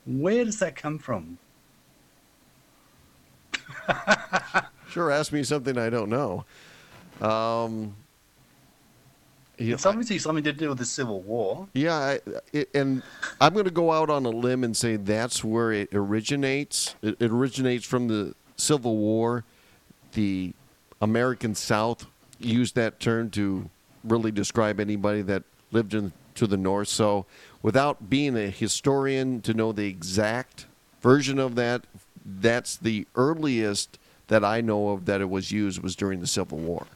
Where 0.07 0.45
does 0.45 0.59
that 0.61 0.77
come 0.77 0.99
from? 0.99 1.39
Sure, 4.91 5.11
ask 5.11 5.33
me 5.33 5.43
something 5.43 5.77
I 5.77 5.91
don't 5.91 6.09
know. 6.09 6.47
Um, 7.21 7.95
yeah, 9.59 9.75
It's 9.75 9.85
obviously 9.85 10.19
something 10.19 10.45
to 10.45 10.53
do 10.55 10.71
with 10.71 10.79
the 10.79 10.87
Civil 10.87 11.21
War. 11.21 11.69
yeah 11.75 11.95
I, 11.95 12.21
it, 12.55 12.71
and 12.75 13.03
I'm 13.39 13.53
going 13.53 13.67
to 13.67 13.71
go 13.71 13.93
out 13.93 14.09
on 14.09 14.25
a 14.25 14.31
limb 14.31 14.65
and 14.65 14.75
say 14.75 14.97
that's 14.97 15.45
where 15.45 15.73
it 15.73 15.91
originates. 15.93 16.95
It, 17.03 17.17
it 17.21 17.31
originates 17.31 17.85
from 17.85 18.09
the 18.09 18.35
Civil 18.57 18.97
War. 18.97 19.45
The 20.13 20.55
American 21.01 21.55
South 21.55 22.07
used 22.39 22.75
that 22.75 23.01
term 23.01 23.31
to 23.31 23.69
really 24.05 24.31
describe 24.31 24.81
anybody 24.81 25.23
that 25.23 25.43
lived 25.71 25.95
in 25.95 26.13
to 26.35 26.47
the 26.47 26.57
north. 26.57 26.89
So, 26.89 27.27
without 27.63 28.09
being 28.09 28.37
a 28.37 28.49
historian 28.49 29.41
to 29.43 29.55
know 29.55 29.73
the 29.73 29.87
exact 29.87 30.67
version 31.01 31.39
of 31.39 31.57
that, 31.57 31.85
that's 32.25 32.77
the 32.77 33.07
earliest 33.17 33.99
that 34.29 34.45
I 34.45 34.61
know 34.61 34.91
of 34.91 35.07
that 35.07 35.21
it 35.21 35.29
was 35.29 35.51
used 35.51 35.83
was 35.83 35.97
during 35.97 36.21
the 36.21 36.27
Civil 36.27 36.59
War. 36.59 36.87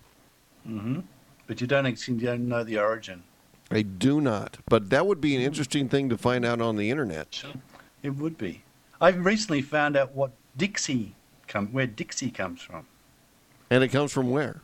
Mm-hmm. 0.69 1.01
But 1.47 1.61
you 1.61 1.67
don't 1.67 2.09
you 2.09 2.17
don't 2.17 2.49
know 2.49 2.65
the 2.65 2.79
origin. 2.79 3.25
I 3.71 3.83
do 3.83 4.21
not, 4.21 4.59
but 4.69 4.91
that 4.91 5.07
would 5.07 5.21
be 5.21 5.35
an 5.35 5.43
interesting 5.43 5.89
thing 5.89 6.09
to 6.11 6.19
find 6.19 6.45
out 6.45 6.61
on 6.61 6.77
the 6.77 6.91
internet. 6.91 7.43
It 8.03 8.11
would 8.11 8.37
be. 8.37 8.63
I 9.01 9.09
recently 9.11 9.63
found 9.63 9.97
out 9.97 10.13
what 10.13 10.33
Dixie 10.57 11.15
come 11.49 11.69
where 11.69 11.87
Dixie 11.87 12.31
comes 12.31 12.63
from. 12.63 12.87
And 13.73 13.83
it 13.83 13.89
comes 13.89 14.13
from 14.13 14.31
where? 14.31 14.61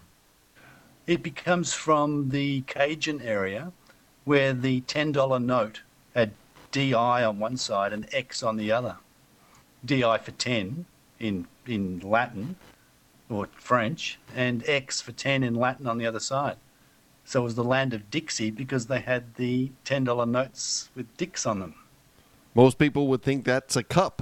It 1.07 1.23
becomes 1.23 1.73
from 1.73 2.29
the 2.29 2.61
Cajun 2.66 3.23
area 3.23 3.73
where 4.27 4.53
the 4.53 4.83
$10 4.83 5.42
note 5.42 5.81
had 6.14 6.33
DI 6.73 7.25
on 7.25 7.38
one 7.38 7.57
side 7.57 7.94
and 7.94 8.07
X 8.12 8.42
on 8.42 8.59
the 8.59 8.71
other. 8.71 8.99
DI 9.83 10.18
for 10.18 10.33
10 10.33 10.85
in, 11.18 11.47
in 11.66 12.01
Latin 12.01 12.57
or 13.31 13.49
French 13.57 14.18
and 14.37 14.62
X 14.68 15.01
for 15.01 15.12
10 15.12 15.42
in 15.42 15.55
Latin 15.55 15.87
on 15.87 15.97
the 15.97 16.05
other 16.05 16.21
side. 16.21 16.59
So 17.25 17.40
it 17.40 17.44
was 17.44 17.55
the 17.55 17.64
land 17.64 17.94
of 17.94 18.11
Dixie 18.11 18.51
because 18.51 18.88
they 18.88 19.01
had 19.01 19.37
the 19.37 19.71
$10 19.87 20.29
notes 20.29 20.90
with 20.94 21.16
dicks 21.16 21.47
on 21.47 21.61
them. 21.61 21.75
Most 22.55 22.77
people 22.77 23.07
would 23.07 23.23
think 23.23 23.47
that's 23.47 23.75
a 23.75 23.83
cup. 23.83 24.21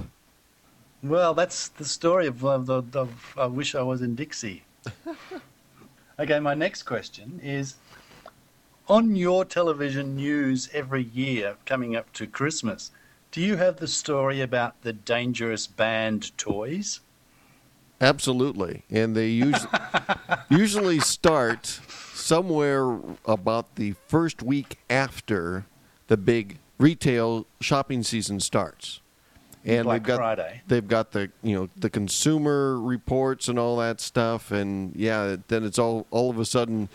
Well, 1.03 1.33
that's 1.33 1.67
the 1.67 1.83
story 1.83 2.25
of, 2.27 2.45
of, 2.45 2.69
of, 2.69 2.95
of 2.95 3.35
I 3.37 3.47
wish 3.47 3.75
I 3.75 3.81
was 3.81 4.01
in 4.01 4.15
Dixie. 4.15 4.63
okay, 6.19 6.39
my 6.39 6.53
next 6.53 6.83
question 6.83 7.39
is 7.43 7.75
on 8.87 9.15
your 9.15 9.43
television 9.43 10.15
news 10.15 10.69
every 10.73 11.03
year 11.03 11.57
coming 11.65 11.95
up 11.95 12.13
to 12.13 12.27
Christmas, 12.27 12.91
do 13.31 13.41
you 13.41 13.57
have 13.57 13.77
the 13.77 13.87
story 13.87 14.41
about 14.41 14.81
the 14.81 14.93
dangerous 14.93 15.67
banned 15.67 16.37
toys? 16.37 17.01
Absolutely. 17.99 18.83
And 18.89 19.15
they 19.15 19.27
usually 19.27 19.71
usually 20.49 20.99
start 20.99 21.65
somewhere 21.65 22.99
about 23.25 23.75
the 23.75 23.95
first 24.07 24.41
week 24.43 24.79
after 24.89 25.65
the 26.07 26.17
big 26.17 26.59
retail 26.77 27.47
shopping 27.59 28.03
season 28.03 28.39
starts. 28.39 29.01
And 29.67 29.83
Black 29.83 30.01
they've 30.01 30.07
got 30.07 30.17
Friday. 30.17 30.61
they've 30.67 30.87
got 30.87 31.11
the 31.11 31.29
you 31.43 31.55
know 31.55 31.69
the 31.75 31.89
consumer 31.89 32.79
reports 32.79 33.47
and 33.49 33.59
all 33.59 33.77
that 33.77 33.99
stuff 33.99 34.49
and 34.49 34.95
yeah 34.95 35.35
then 35.49 35.63
it's 35.63 35.77
all 35.77 36.07
all 36.09 36.29
of 36.29 36.39
a 36.39 36.45
sudden 36.45 36.87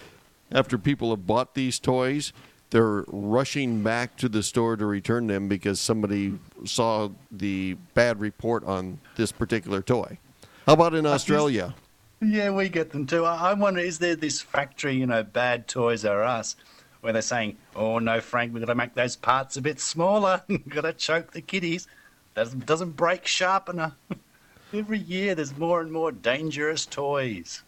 after 0.50 0.78
people 0.78 1.10
have 1.10 1.26
bought 1.26 1.54
these 1.54 1.78
toys 1.78 2.32
they're 2.70 3.04
rushing 3.08 3.82
back 3.82 4.16
to 4.16 4.28
the 4.30 4.42
store 4.42 4.76
to 4.76 4.86
return 4.86 5.26
them 5.26 5.46
because 5.46 5.78
somebody 5.78 6.38
saw 6.64 7.10
the 7.30 7.74
bad 7.92 8.18
report 8.18 8.64
on 8.64 8.98
this 9.16 9.30
particular 9.30 9.82
toy. 9.82 10.16
How 10.64 10.72
about 10.72 10.94
in 10.94 11.04
Australia? 11.04 11.74
Yeah, 12.22 12.48
we 12.48 12.70
get 12.70 12.90
them 12.92 13.06
too. 13.06 13.26
I 13.26 13.50
I 13.50 13.52
wonder, 13.52 13.80
is 13.80 13.98
there 13.98 14.16
this 14.16 14.40
factory, 14.40 14.94
you 14.94 15.06
know, 15.06 15.22
Bad 15.22 15.68
Toys 15.68 16.06
R 16.06 16.22
Us, 16.22 16.56
where 17.02 17.12
they're 17.12 17.20
saying, 17.20 17.58
"Oh 17.76 17.98
no, 17.98 18.22
Frank, 18.22 18.54
we've 18.54 18.62
got 18.62 18.72
to 18.72 18.74
make 18.74 18.94
those 18.94 19.16
parts 19.16 19.58
a 19.58 19.60
bit 19.60 19.78
smaller. 19.78 20.42
we've 20.48 20.66
got 20.66 20.82
to 20.82 20.94
choke 20.94 21.32
the 21.32 21.42
kiddies. 21.42 21.86
Doesn't 22.34 22.66
doesn't 22.66 22.96
break 22.96 23.26
sharpener." 23.26 23.92
Every 24.72 24.98
year, 24.98 25.34
there's 25.34 25.56
more 25.58 25.80
and 25.82 25.92
more 25.92 26.12
dangerous 26.12 26.86
toys. 26.86 27.62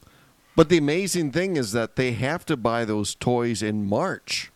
But 0.57 0.69
the 0.69 0.79
amazing 0.79 1.33
thing 1.33 1.57
is 1.57 1.73
that 1.73 1.97
they 1.97 2.13
have 2.13 2.47
to 2.47 2.57
buy 2.57 2.85
those 2.85 3.15
toys 3.15 3.63
in 3.63 3.87
March. 3.87 4.51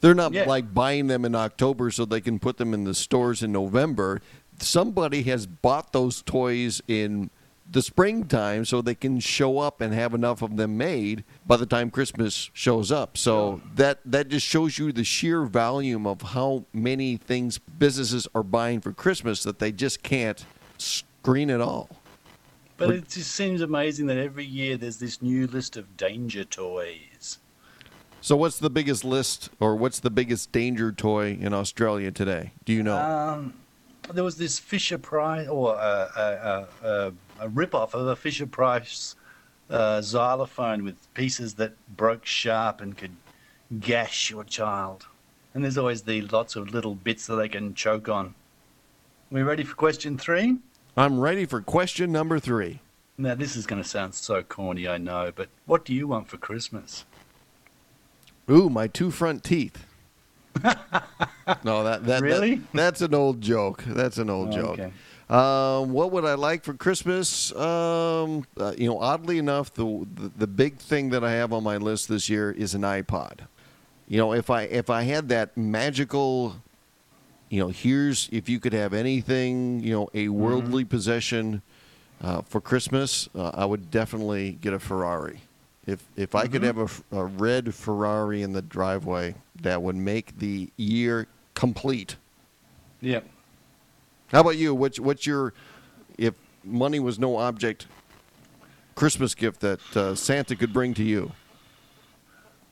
They're 0.00 0.14
not 0.14 0.32
Yeah. 0.32 0.44
like 0.44 0.72
buying 0.72 1.08
them 1.08 1.24
in 1.24 1.34
October 1.34 1.90
so 1.90 2.04
they 2.04 2.20
can 2.20 2.38
put 2.38 2.56
them 2.56 2.72
in 2.72 2.84
the 2.84 2.94
stores 2.94 3.42
in 3.42 3.52
November. 3.52 4.22
Somebody 4.60 5.24
has 5.24 5.46
bought 5.46 5.92
those 5.92 6.22
toys 6.22 6.80
in 6.88 7.30
the 7.72 7.82
springtime 7.82 8.64
so 8.64 8.82
they 8.82 8.94
can 8.94 9.18
show 9.18 9.58
up 9.58 9.80
and 9.80 9.94
have 9.94 10.14
enough 10.14 10.42
of 10.42 10.56
them 10.56 10.76
made 10.76 11.24
by 11.46 11.56
the 11.56 11.66
time 11.66 11.90
Christmas 11.90 12.50
shows 12.52 12.92
up. 12.92 13.16
So 13.16 13.60
that 13.74 14.00
that 14.04 14.28
just 14.28 14.46
shows 14.46 14.78
you 14.78 14.92
the 14.92 15.04
sheer 15.04 15.44
volume 15.44 16.06
of 16.06 16.22
how 16.22 16.66
many 16.72 17.16
things 17.16 17.58
businesses 17.58 18.28
are 18.34 18.42
buying 18.42 18.80
for 18.80 18.92
Christmas 18.92 19.42
that 19.42 19.58
they 19.58 19.72
just 19.72 20.02
can't 20.02 20.44
screen 20.78 21.50
at 21.50 21.60
all. 21.60 21.88
But 22.76 22.90
it 22.90 23.08
just 23.08 23.32
seems 23.32 23.60
amazing 23.60 24.06
that 24.06 24.18
every 24.18 24.44
year 24.44 24.76
there's 24.76 24.98
this 24.98 25.22
new 25.22 25.46
list 25.46 25.76
of 25.76 25.96
danger 25.96 26.44
toys. 26.44 27.38
So, 28.20 28.36
what's 28.36 28.58
the 28.58 28.70
biggest 28.70 29.04
list, 29.04 29.50
or 29.60 29.76
what's 29.76 30.00
the 30.00 30.10
biggest 30.10 30.52
danger 30.52 30.92
toy 30.92 31.36
in 31.40 31.52
Australia 31.52 32.10
today? 32.10 32.52
Do 32.64 32.72
you 32.72 32.82
know? 32.82 32.96
Um, 32.96 33.54
there 34.10 34.24
was 34.24 34.36
this 34.36 34.58
Fisher 34.58 34.98
Price, 34.98 35.48
or 35.48 35.74
a, 35.74 36.68
a, 36.82 36.86
a, 36.86 37.12
a, 37.40 37.48
rip-off 37.48 37.94
of 37.94 38.06
a 38.06 38.16
Fisher 38.16 38.46
Price 38.46 39.14
uh, 39.70 40.00
xylophone 40.02 40.84
with 40.84 41.12
pieces 41.14 41.54
that 41.54 41.74
broke 41.96 42.26
sharp 42.26 42.80
and 42.80 42.96
could 42.96 43.16
gash 43.80 44.30
your 44.30 44.44
child. 44.44 45.06
And 45.54 45.62
there's 45.62 45.78
always 45.78 46.02
the 46.02 46.22
lots 46.22 46.56
of 46.56 46.72
little 46.72 46.94
bits 46.94 47.26
that 47.26 47.36
they 47.36 47.48
can 47.48 47.74
choke 47.74 48.08
on. 48.08 48.34
We 49.30 49.42
ready 49.42 49.64
for 49.64 49.74
question 49.74 50.18
three? 50.18 50.58
I'm 50.96 51.20
ready 51.20 51.46
for 51.46 51.60
question 51.60 52.12
number 52.12 52.38
three. 52.38 52.80
Now, 53.16 53.34
this 53.34 53.56
is 53.56 53.66
going 53.66 53.82
to 53.82 53.88
sound 53.88 54.14
so 54.14 54.42
corny, 54.42 54.88
I 54.88 54.98
know, 54.98 55.32
but 55.34 55.48
what 55.66 55.84
do 55.84 55.94
you 55.94 56.08
want 56.08 56.28
for 56.28 56.38
Christmas? 56.38 57.04
Ooh, 58.50 58.68
my 58.68 58.88
two 58.88 59.10
front 59.10 59.44
teeth. 59.44 59.86
no, 61.64 61.84
that 61.84 62.04
that, 62.04 62.22
Really? 62.22 62.56
that- 62.56 62.72
that's 62.72 63.00
an 63.02 63.14
old 63.14 63.40
joke. 63.40 63.82
That's 63.86 64.18
an 64.18 64.30
old 64.30 64.52
joke. 64.52 64.78
Okay. 64.78 64.92
Um, 65.30 65.92
what 65.92 66.12
would 66.12 66.24
I 66.26 66.34
like 66.34 66.62
for 66.62 66.74
Christmas? 66.74 67.54
Um, 67.56 68.44
uh, 68.58 68.74
you 68.76 68.86
know, 68.88 68.98
oddly 68.98 69.38
enough, 69.38 69.72
the, 69.72 70.06
the 70.14 70.30
the 70.36 70.46
big 70.46 70.76
thing 70.78 71.10
that 71.10 71.24
I 71.24 71.32
have 71.32 71.52
on 71.52 71.62
my 71.64 71.78
list 71.78 72.08
this 72.08 72.28
year 72.28 72.50
is 72.50 72.74
an 72.74 72.82
iPod. 72.82 73.40
You 74.08 74.18
know, 74.18 74.34
if 74.34 74.50
I 74.50 74.62
if 74.64 74.90
I 74.90 75.02
had 75.02 75.28
that 75.30 75.56
magical, 75.56 76.56
you 77.48 77.60
know, 77.60 77.68
here's 77.68 78.28
if 78.30 78.48
you 78.50 78.60
could 78.60 78.74
have 78.74 78.92
anything, 78.92 79.80
you 79.80 79.94
know, 79.94 80.08
a 80.12 80.28
worldly 80.28 80.84
possession 80.84 81.62
uh, 82.22 82.42
for 82.42 82.60
Christmas, 82.60 83.28
uh, 83.34 83.52
I 83.54 83.64
would 83.64 83.90
definitely 83.90 84.58
get 84.60 84.74
a 84.74 84.78
Ferrari. 84.78 85.40
If 85.86 86.04
if 86.16 86.34
I 86.34 86.46
could 86.46 86.62
have 86.62 86.78
a, 86.78 87.16
a 87.16 87.24
red 87.24 87.74
Ferrari 87.74 88.42
in 88.42 88.52
the 88.52 88.62
driveway, 88.62 89.34
that 89.62 89.82
would 89.82 89.96
make 89.96 90.38
the 90.38 90.70
year 90.76 91.26
complete. 91.54 92.16
Yep. 93.00 93.26
How 94.28 94.40
about 94.40 94.56
you? 94.56 94.74
What's 94.74 95.00
what's 95.00 95.26
your 95.26 95.52
if 96.16 96.34
money 96.62 97.00
was 97.00 97.18
no 97.18 97.36
object 97.36 97.86
Christmas 98.94 99.34
gift 99.34 99.60
that 99.60 99.96
uh, 99.96 100.14
Santa 100.14 100.54
could 100.54 100.72
bring 100.72 100.94
to 100.94 101.02
you? 101.02 101.32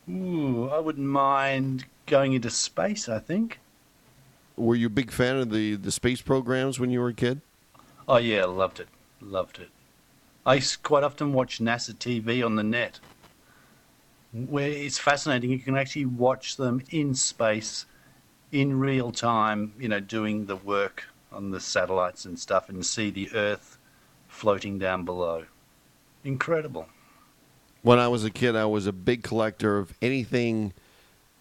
Ooh, 0.08 0.68
I 0.70 0.78
wouldn't 0.78 1.06
mind 1.06 1.86
going 2.06 2.32
into 2.32 2.50
space. 2.50 3.08
I 3.08 3.18
think. 3.18 3.58
Were 4.56 4.76
you 4.76 4.86
a 4.86 4.90
big 4.90 5.10
fan 5.10 5.36
of 5.36 5.50
the 5.50 5.74
the 5.74 5.90
space 5.90 6.22
programs 6.22 6.78
when 6.78 6.90
you 6.90 7.00
were 7.00 7.08
a 7.08 7.14
kid? 7.14 7.40
Oh 8.08 8.18
yeah, 8.18 8.44
loved 8.44 8.78
it, 8.78 8.88
loved 9.20 9.58
it. 9.58 9.70
I 10.50 10.60
quite 10.82 11.04
often 11.04 11.32
watch 11.32 11.60
NASA 11.60 11.94
TV 11.94 12.44
on 12.44 12.56
the 12.56 12.64
net, 12.64 12.98
where 14.32 14.68
it's 14.68 14.98
fascinating. 14.98 15.50
You 15.50 15.60
can 15.60 15.76
actually 15.76 16.06
watch 16.06 16.56
them 16.56 16.82
in 16.90 17.14
space, 17.14 17.86
in 18.50 18.80
real 18.80 19.12
time. 19.12 19.72
You 19.78 19.88
know, 19.90 20.00
doing 20.00 20.46
the 20.46 20.56
work 20.56 21.04
on 21.30 21.52
the 21.52 21.60
satellites 21.60 22.24
and 22.24 22.36
stuff, 22.36 22.68
and 22.68 22.84
see 22.84 23.10
the 23.10 23.30
Earth 23.32 23.78
floating 24.26 24.76
down 24.76 25.04
below. 25.04 25.44
Incredible. 26.24 26.88
When 27.82 28.00
I 28.00 28.08
was 28.08 28.24
a 28.24 28.30
kid, 28.30 28.56
I 28.56 28.64
was 28.64 28.88
a 28.88 28.92
big 28.92 29.22
collector 29.22 29.78
of 29.78 29.94
anything 30.02 30.72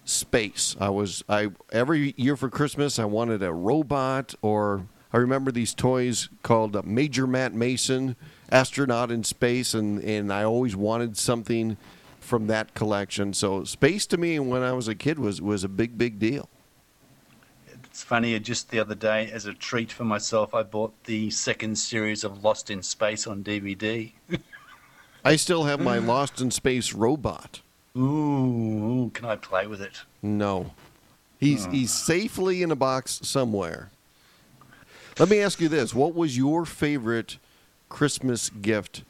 space. 0.06 0.76
I 0.80 0.90
was 0.90 1.24
I 1.28 1.48
every 1.72 2.14
year 2.16 2.38
for 2.38 2.52
Christmas 2.52 3.00
I 3.00 3.06
wanted 3.06 3.42
a 3.42 3.52
robot 3.52 4.36
or 4.44 4.86
I 5.12 5.18
remember 5.18 5.52
these 5.52 5.74
toys 5.74 6.30
called 6.44 6.76
uh, 6.76 6.84
Major 6.86 7.26
Matt 7.26 7.56
Mason, 7.56 8.16
astronaut 8.52 9.12
in 9.12 9.24
space, 9.24 9.74
and 9.74 10.04
and 10.04 10.32
I 10.32 10.44
always 10.44 10.76
wanted 10.76 11.18
something 11.18 11.78
from 12.20 12.48
that 12.48 12.74
collection. 12.74 13.34
So 13.34 13.64
space 13.64 14.06
to 14.08 14.18
me 14.18 14.40
when 14.40 14.62
I 14.62 14.74
was 14.74 14.88
a 14.88 14.96
kid 14.96 15.20
was 15.20 15.42
was 15.42 15.64
a 15.64 15.70
big 15.70 15.98
big 15.98 16.20
deal. 16.20 16.50
It's 17.68 18.04
funny, 18.04 18.40
just 18.40 18.70
the 18.70 18.80
other 18.80 18.96
day, 18.96 19.30
as 19.32 19.46
a 19.46 19.54
treat 19.54 19.92
for 19.92 20.06
myself, 20.06 20.54
I 20.54 20.64
bought 20.64 20.94
the 21.04 21.30
second 21.32 21.76
series 21.78 22.24
of 22.24 22.44
Lost 22.44 22.70
in 22.70 22.82
Space 22.82 23.28
on 23.28 23.44
DVD. 23.44 24.14
I 25.26 25.36
still 25.36 25.64
have 25.64 25.82
my 25.82 25.98
Lost 26.14 26.40
in 26.40 26.52
Space 26.52 26.94
robot. 26.94 27.62
Ooh, 27.98 28.02
ooh, 28.02 29.12
can 29.14 29.26
I 29.26 29.36
play 29.36 29.68
with 29.68 29.82
it? 29.82 30.04
No. 30.22 30.72
He's 31.40 31.66
hmm. 31.66 31.72
he's 31.72 31.92
safely 31.92 32.62
in 32.62 32.72
a 32.72 32.76
box 32.76 33.20
somewhere. 33.24 33.90
Let 35.18 35.30
me 35.30 35.40
ask 35.40 35.60
you 35.60 35.68
this. 35.68 35.94
What 35.94 36.16
was 36.16 36.38
your 36.38 36.66
favorite 36.66 37.38
Christmas 37.90 38.50
gift 38.50 39.04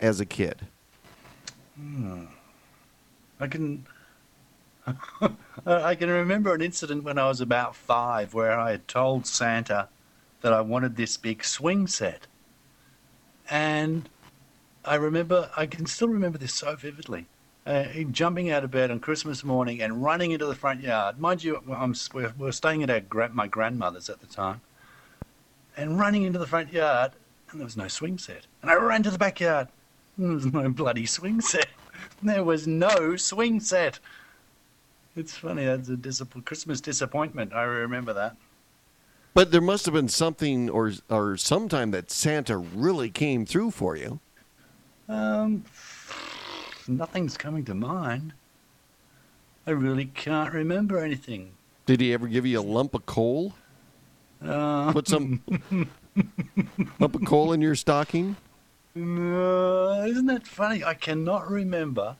as 0.00 0.20
a 0.20 0.26
kid? 0.26 0.66
I 3.40 3.46
can. 3.46 3.86
I 5.66 5.94
can 5.94 6.08
remember 6.08 6.54
an 6.54 6.62
incident 6.62 7.04
when 7.04 7.18
I 7.18 7.28
was 7.28 7.40
about 7.40 7.76
five 7.76 8.32
where 8.32 8.58
I 8.58 8.70
had 8.70 8.88
told 8.88 9.26
Santa 9.26 9.88
that 10.40 10.52
I 10.52 10.60
wanted 10.60 10.96
this 10.96 11.16
big 11.16 11.44
swing 11.44 11.86
set. 11.86 12.26
And 13.50 14.08
I 14.84 14.94
remember, 14.94 15.50
I 15.56 15.66
can 15.66 15.86
still 15.86 16.08
remember 16.08 16.38
this 16.38 16.54
so 16.54 16.74
vividly. 16.76 17.26
Uh, 17.66 17.84
jumping 18.12 18.50
out 18.50 18.64
of 18.64 18.70
bed 18.70 18.90
on 18.90 18.98
Christmas 18.98 19.44
morning 19.44 19.82
and 19.82 20.02
running 20.02 20.30
into 20.30 20.46
the 20.46 20.54
front 20.54 20.80
yard. 20.80 21.18
Mind 21.18 21.44
you, 21.44 21.62
I'm, 21.70 21.94
we're, 22.14 22.32
we're 22.38 22.52
staying 22.52 22.82
at 22.82 22.88
our, 22.88 23.28
my 23.28 23.46
grandmother's 23.46 24.08
at 24.08 24.20
the 24.20 24.26
time. 24.26 24.62
And 25.76 25.98
running 25.98 26.22
into 26.22 26.38
the 26.38 26.46
front 26.46 26.72
yard, 26.72 27.12
and 27.50 27.60
there 27.60 27.64
was 27.64 27.76
no 27.76 27.88
swing 27.88 28.18
set. 28.18 28.46
And 28.62 28.70
I 28.70 28.74
ran 28.74 29.02
to 29.04 29.10
the 29.10 29.18
backyard, 29.18 29.68
and 30.16 30.26
there 30.26 30.34
was 30.34 30.46
no 30.46 30.68
bloody 30.70 31.06
swing 31.06 31.40
set. 31.40 31.68
There 32.20 32.42
was 32.42 32.66
no 32.66 33.14
swing 33.14 33.60
set. 33.60 34.00
It's 35.14 35.36
funny, 35.36 35.64
that's 35.64 36.20
a 36.20 36.24
Christmas 36.24 36.80
disappointment. 36.80 37.52
I 37.52 37.62
remember 37.62 38.12
that. 38.12 38.36
But 39.34 39.52
there 39.52 39.60
must 39.60 39.84
have 39.86 39.94
been 39.94 40.08
something 40.08 40.68
or 40.68 40.92
or 41.08 41.36
sometime 41.36 41.92
that 41.92 42.10
Santa 42.10 42.56
really 42.56 43.08
came 43.08 43.46
through 43.46 43.70
for 43.70 43.96
you. 43.96 44.18
Um, 45.08 45.64
nothing's 46.88 47.36
coming 47.36 47.64
to 47.66 47.74
mind. 47.74 48.32
I 49.66 49.70
really 49.70 50.06
can't 50.06 50.52
remember 50.52 50.98
anything. 50.98 51.52
Did 51.86 52.00
he 52.00 52.12
ever 52.12 52.26
give 52.26 52.46
you 52.46 52.58
a 52.58 52.62
lump 52.62 52.94
of 52.94 53.06
coal? 53.06 53.54
Uh, 54.44 54.92
Put 54.92 55.08
some 55.08 55.40
lump 56.98 57.14
of 57.14 57.24
coal 57.24 57.52
in 57.52 57.60
your 57.60 57.74
stocking? 57.74 58.36
no, 58.94 60.04
isn't 60.04 60.26
that 60.26 60.46
funny? 60.46 60.82
I 60.82 60.94
cannot 60.94 61.48
remember 61.50 62.16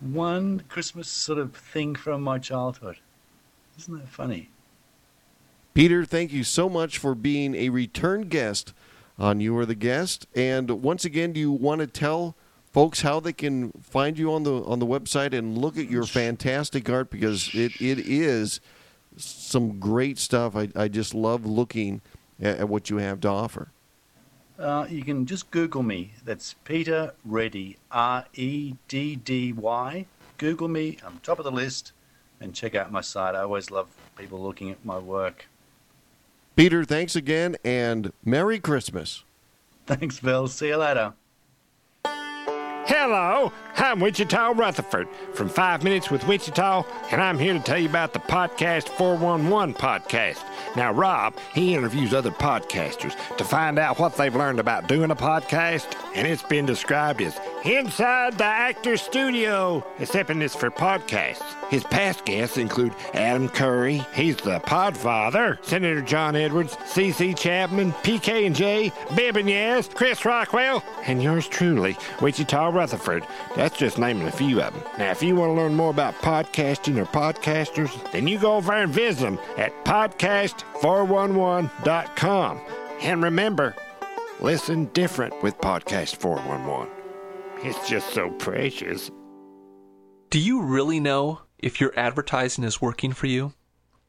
one 0.00 0.62
Christmas 0.68 1.08
sort 1.08 1.38
of 1.38 1.54
thing 1.56 1.94
from 1.94 2.22
my 2.22 2.38
childhood. 2.38 2.98
Isn't 3.78 3.98
that 3.98 4.08
funny? 4.08 4.50
Peter, 5.74 6.04
thank 6.04 6.32
you 6.32 6.44
so 6.44 6.68
much 6.68 6.98
for 6.98 7.14
being 7.14 7.54
a 7.54 7.68
return 7.68 8.22
guest 8.22 8.74
on 9.18 9.40
You 9.40 9.56
Are 9.58 9.66
the 9.66 9.74
Guest. 9.74 10.26
And 10.34 10.82
once 10.82 11.04
again, 11.04 11.32
do 11.32 11.40
you 11.40 11.52
want 11.52 11.80
to 11.80 11.86
tell 11.86 12.36
folks 12.72 13.02
how 13.02 13.20
they 13.20 13.32
can 13.32 13.72
find 13.82 14.18
you 14.18 14.32
on 14.32 14.42
the 14.42 14.62
on 14.64 14.78
the 14.78 14.86
website 14.86 15.32
and 15.32 15.56
look 15.56 15.78
at 15.78 15.90
your 15.90 16.04
fantastic 16.04 16.88
art 16.90 17.10
because 17.10 17.50
it, 17.54 17.80
it 17.80 17.98
is 18.00 18.60
some 19.16 19.78
great 19.78 20.18
stuff. 20.18 20.54
I, 20.54 20.68
I 20.76 20.88
just 20.88 21.14
love 21.14 21.46
looking 21.46 22.00
at, 22.40 22.58
at 22.58 22.68
what 22.68 22.90
you 22.90 22.98
have 22.98 23.20
to 23.20 23.28
offer. 23.28 23.68
Uh, 24.58 24.86
you 24.88 25.04
can 25.04 25.24
just 25.24 25.50
Google 25.50 25.82
me. 25.82 26.14
That's 26.24 26.54
Peter 26.64 27.14
Reddy, 27.24 27.76
R 27.92 28.24
E 28.34 28.74
D 28.88 29.16
D 29.16 29.52
Y. 29.52 30.06
Google 30.36 30.68
me. 30.68 30.98
I'm 31.04 31.20
top 31.22 31.38
of 31.38 31.44
the 31.44 31.52
list. 31.52 31.92
And 32.40 32.54
check 32.54 32.74
out 32.74 32.92
my 32.92 33.00
site. 33.00 33.34
I 33.34 33.40
always 33.40 33.70
love 33.70 33.88
people 34.16 34.40
looking 34.40 34.70
at 34.70 34.84
my 34.84 34.98
work. 34.98 35.46
Peter, 36.54 36.84
thanks 36.84 37.14
again 37.14 37.56
and 37.64 38.12
Merry 38.24 38.58
Christmas. 38.58 39.24
Thanks, 39.86 40.18
Phil. 40.18 40.48
See 40.48 40.68
you 40.68 40.76
later. 40.76 41.14
Hello, 42.88 43.52
I'm 43.76 44.00
Wichita 44.00 44.52
Rutherford 44.52 45.08
from 45.34 45.50
Five 45.50 45.84
Minutes 45.84 46.10
with 46.10 46.26
Wichita, 46.26 46.84
and 47.10 47.20
I'm 47.20 47.38
here 47.38 47.52
to 47.52 47.60
tell 47.60 47.76
you 47.76 47.86
about 47.86 48.14
the 48.14 48.18
Podcast 48.18 48.88
411 48.88 49.74
podcast. 49.74 50.42
Now, 50.74 50.92
Rob, 50.92 51.34
he 51.52 51.74
interviews 51.74 52.14
other 52.14 52.30
podcasters 52.30 53.14
to 53.36 53.44
find 53.44 53.78
out 53.78 53.98
what 53.98 54.16
they've 54.16 54.34
learned 54.34 54.58
about 54.58 54.88
doing 54.88 55.10
a 55.10 55.16
podcast, 55.16 55.94
and 56.14 56.26
it's 56.26 56.42
been 56.42 56.64
described 56.64 57.20
as 57.20 57.38
inside 57.64 58.36
the 58.38 58.44
Actor 58.44 58.96
studio, 58.96 59.84
except 59.98 60.30
in 60.30 60.40
it's 60.42 60.54
for 60.54 60.70
podcasts. 60.70 61.42
His 61.70 61.82
past 61.84 62.24
guests 62.24 62.56
include 62.56 62.94
Adam 63.14 63.48
Curry, 63.48 64.06
he's 64.14 64.36
the 64.36 64.60
Podfather, 64.60 65.58
Senator 65.64 66.00
John 66.00 66.36
Edwards, 66.36 66.76
C.C. 66.86 67.34
Chapman, 67.34 67.92
PK 67.92 68.46
and 68.46 68.56
J, 68.56 68.90
Bib 69.14 69.36
and 69.36 69.48
Chris 69.94 70.24
Rockwell, 70.24 70.82
and 71.04 71.22
yours 71.22 71.46
truly, 71.48 71.96
Wichita 72.20 72.68
Rutherford. 72.68 73.24
That's 73.54 73.76
just 73.76 73.98
naming 73.98 74.26
a 74.28 74.32
few 74.32 74.62
of 74.62 74.72
them. 74.72 74.82
Now, 74.98 75.10
if 75.10 75.22
you 75.22 75.36
want 75.36 75.50
to 75.50 75.54
learn 75.54 75.74
more 75.74 75.90
about 75.90 76.14
podcasting 76.16 76.96
or 76.96 77.04
podcasters, 77.06 77.90
then 78.12 78.26
you 78.28 78.38
go 78.38 78.56
over 78.56 78.72
and 78.72 78.90
visit 78.92 79.24
them 79.24 79.38
at 79.56 79.72
podcast411.com. 79.84 82.60
And 83.00 83.22
remember, 83.22 83.76
listen 84.40 84.86
different 84.86 85.40
with 85.42 85.56
Podcast 85.58 86.16
411. 86.16 86.97
It's 87.60 87.88
just 87.88 88.10
so 88.10 88.30
precious. 88.30 89.10
Do 90.30 90.38
you 90.38 90.62
really 90.62 91.00
know 91.00 91.40
if 91.58 91.80
your 91.80 91.92
advertising 91.98 92.62
is 92.62 92.80
working 92.80 93.12
for 93.12 93.26
you? 93.26 93.52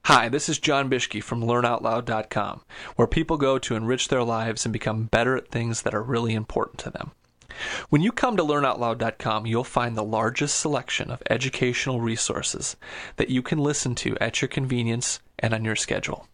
Hi, 0.05 0.29
this 0.29 0.49
is 0.49 0.59
John 0.59 0.87
Bishke 0.87 1.23
from 1.23 1.41
LearnOutLoud.com, 1.41 2.61
where 2.95 3.07
people 3.07 3.37
go 3.37 3.57
to 3.57 3.75
enrich 3.75 4.07
their 4.09 4.23
lives 4.23 4.65
and 4.65 4.73
become 4.73 5.05
better 5.05 5.35
at 5.35 5.47
things 5.47 5.81
that 5.81 5.95
are 5.95 6.03
really 6.03 6.35
important 6.35 6.77
to 6.81 6.91
them. 6.91 7.11
When 7.89 8.03
you 8.03 8.11
come 8.11 8.37
to 8.37 8.43
LearnOutLoud.com, 8.43 9.47
you'll 9.47 9.63
find 9.63 9.97
the 9.97 10.03
largest 10.03 10.59
selection 10.59 11.09
of 11.09 11.23
educational 11.27 12.01
resources 12.01 12.75
that 13.15 13.29
you 13.29 13.41
can 13.41 13.57
listen 13.57 13.95
to 13.95 14.15
at 14.21 14.43
your 14.43 14.49
convenience 14.49 15.21
and 15.39 15.55
on 15.55 15.65
your 15.65 15.75
schedule. 15.75 16.27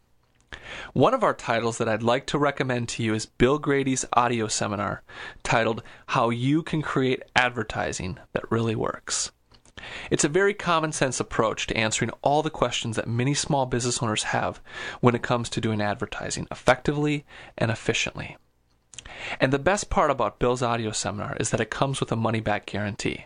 One 0.93 1.13
of 1.13 1.23
our 1.23 1.33
titles 1.33 1.77
that 1.77 1.89
I'd 1.89 2.03
like 2.03 2.25
to 2.27 2.37
recommend 2.37 2.89
to 2.89 3.03
you 3.03 3.13
is 3.13 3.25
Bill 3.25 3.59
Grady's 3.59 4.05
audio 4.13 4.47
seminar 4.47 5.03
titled 5.43 5.83
How 6.07 6.29
You 6.29 6.63
Can 6.63 6.81
Create 6.81 7.23
Advertising 7.35 8.19
That 8.33 8.49
Really 8.51 8.75
Works. 8.75 9.31
It's 10.09 10.23
a 10.23 10.29
very 10.29 10.53
common 10.53 10.91
sense 10.91 11.19
approach 11.19 11.67
to 11.67 11.77
answering 11.77 12.11
all 12.21 12.41
the 12.41 12.49
questions 12.49 12.95
that 12.95 13.07
many 13.07 13.33
small 13.33 13.65
business 13.65 14.01
owners 14.01 14.23
have 14.23 14.61
when 15.01 15.15
it 15.15 15.21
comes 15.21 15.49
to 15.49 15.61
doing 15.61 15.81
advertising 15.81 16.47
effectively 16.49 17.25
and 17.57 17.69
efficiently. 17.69 18.37
And 19.39 19.51
the 19.53 19.59
best 19.59 19.89
part 19.89 20.11
about 20.11 20.39
Bill's 20.39 20.63
audio 20.63 20.91
seminar 20.91 21.37
is 21.39 21.49
that 21.49 21.61
it 21.61 21.69
comes 21.69 21.99
with 21.99 22.11
a 22.11 22.15
money 22.15 22.39
back 22.39 22.65
guarantee. 22.65 23.25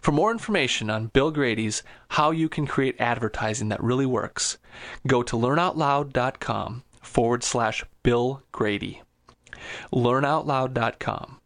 For 0.00 0.12
more 0.12 0.30
information 0.30 0.90
on 0.90 1.08
Bill 1.08 1.30
Grady's 1.30 1.82
How 2.08 2.30
You 2.30 2.48
Can 2.48 2.66
Create 2.66 2.96
Advertising 2.98 3.68
That 3.68 3.82
Really 3.82 4.06
Works, 4.06 4.58
go 5.06 5.22
to 5.22 5.36
learnoutloud.com 5.36 6.82
forward 7.00 7.44
slash 7.44 7.84
Bill 8.02 8.42
Grady. 8.52 9.02
Learnoutloud.com, 9.92 11.40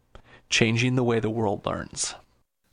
changing 0.49 0.95
the 0.95 1.03
way 1.03 1.19
the 1.19 1.29
world 1.29 1.65
learns. 1.65 2.15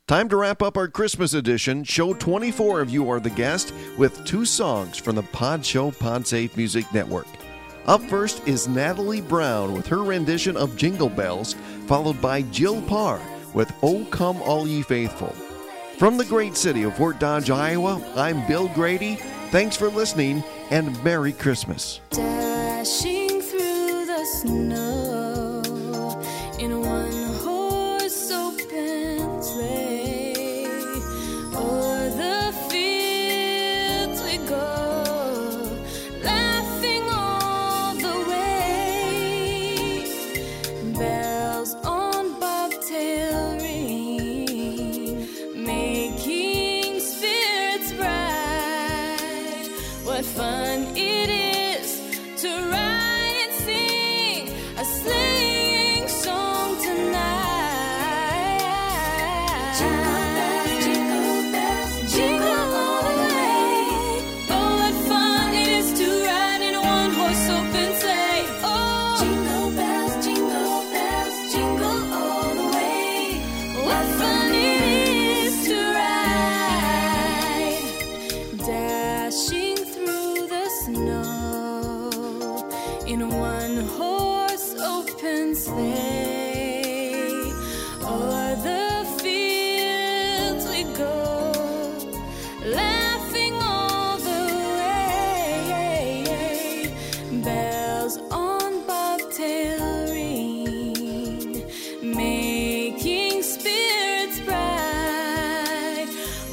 Time 0.08 0.28
to 0.28 0.36
wrap 0.36 0.62
up 0.62 0.76
our 0.76 0.88
Christmas 0.88 1.32
edition, 1.32 1.84
show 1.84 2.12
24 2.12 2.80
of 2.80 2.90
You 2.90 3.08
Are 3.08 3.20
the 3.20 3.30
Guest, 3.30 3.72
with 3.96 4.24
two 4.24 4.44
songs 4.44 4.98
from 4.98 5.16
the 5.16 5.22
Pod 5.22 5.64
Show 5.64 5.90
PodSafe 5.90 6.56
Music 6.56 6.84
Network. 6.92 7.26
Up 7.86 8.00
first 8.02 8.46
is 8.46 8.68
Natalie 8.68 9.20
Brown 9.20 9.72
with 9.72 9.86
her 9.86 10.02
rendition 10.02 10.56
of 10.56 10.76
Jingle 10.76 11.08
Bells, 11.08 11.54
followed 11.86 12.20
by 12.20 12.42
Jill 12.42 12.82
Parr 12.82 13.20
with 13.54 13.72
Oh 13.82 14.04
Come 14.10 14.40
All 14.42 14.66
Ye 14.66 14.82
Faithful. 14.82 15.34
From 15.98 16.16
the 16.16 16.24
great 16.24 16.56
city 16.56 16.82
of 16.82 16.96
Fort 16.96 17.18
Dodge, 17.20 17.50
Iowa, 17.50 18.02
I'm 18.16 18.46
Bill 18.46 18.68
Grady. 18.68 19.16
Thanks 19.50 19.76
for 19.76 19.88
listening 19.88 20.42
and 20.70 21.02
Merry 21.04 21.32
Christmas. 21.32 22.00
Dashing 22.10 23.40
through 23.40 24.06
the 24.06 24.24
snow 24.24 25.21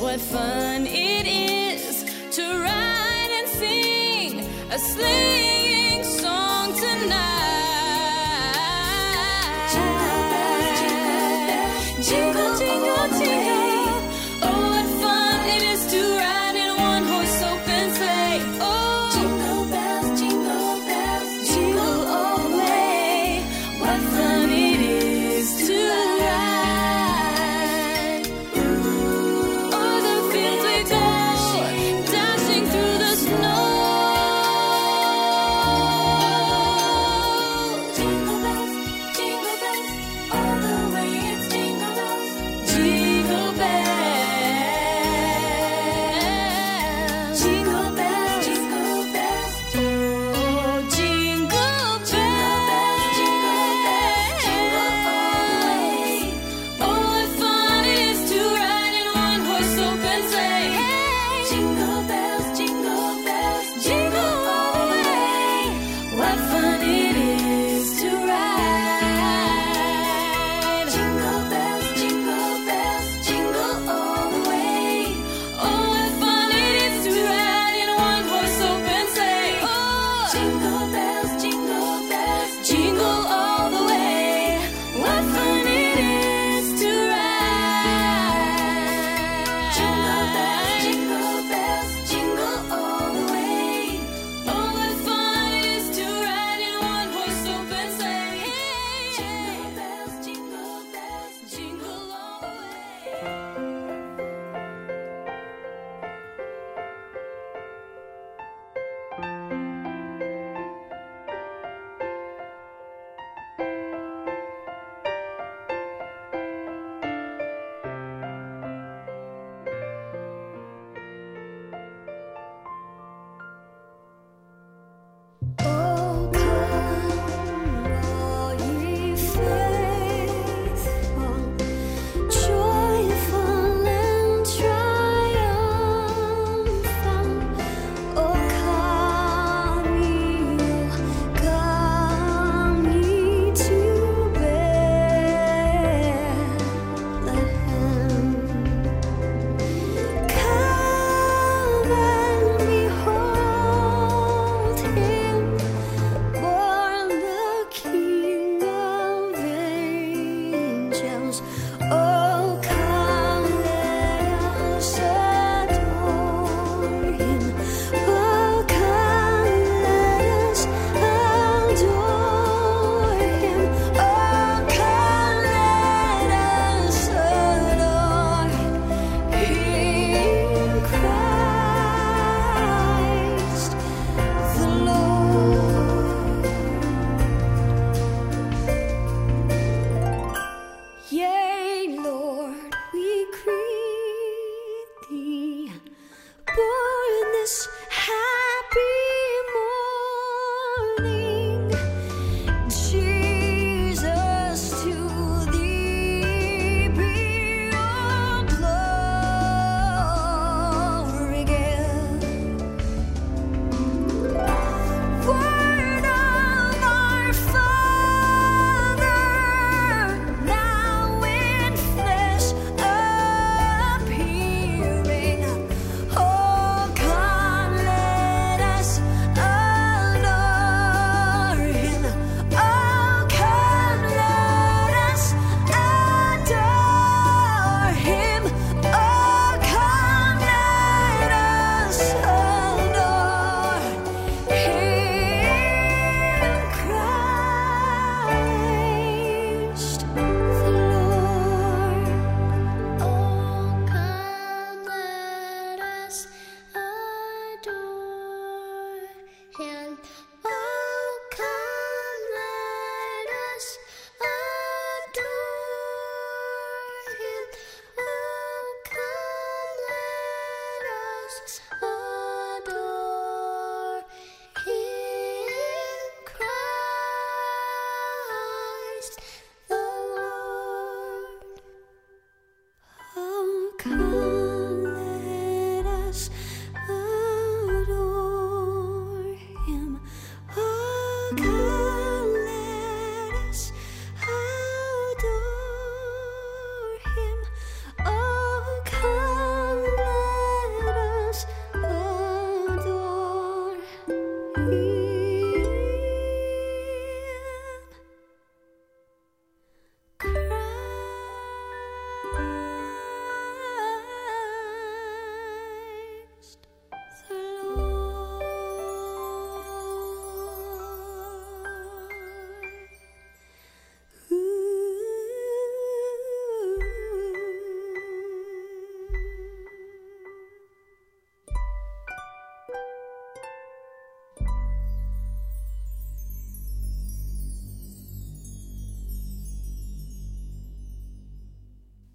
What 0.09 0.19
fun 0.21 0.68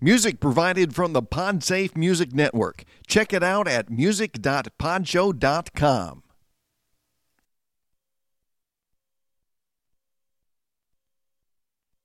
Music 0.05 0.39
provided 0.39 0.95
from 0.95 1.15
the 1.15 1.23
PodSafe 1.23 1.97
Music 1.97 2.35
Network. 2.35 2.85
Check 3.07 3.33
it 3.33 3.43
out 3.43 3.67
at 3.67 3.89
music.podshow.com. 3.89 6.24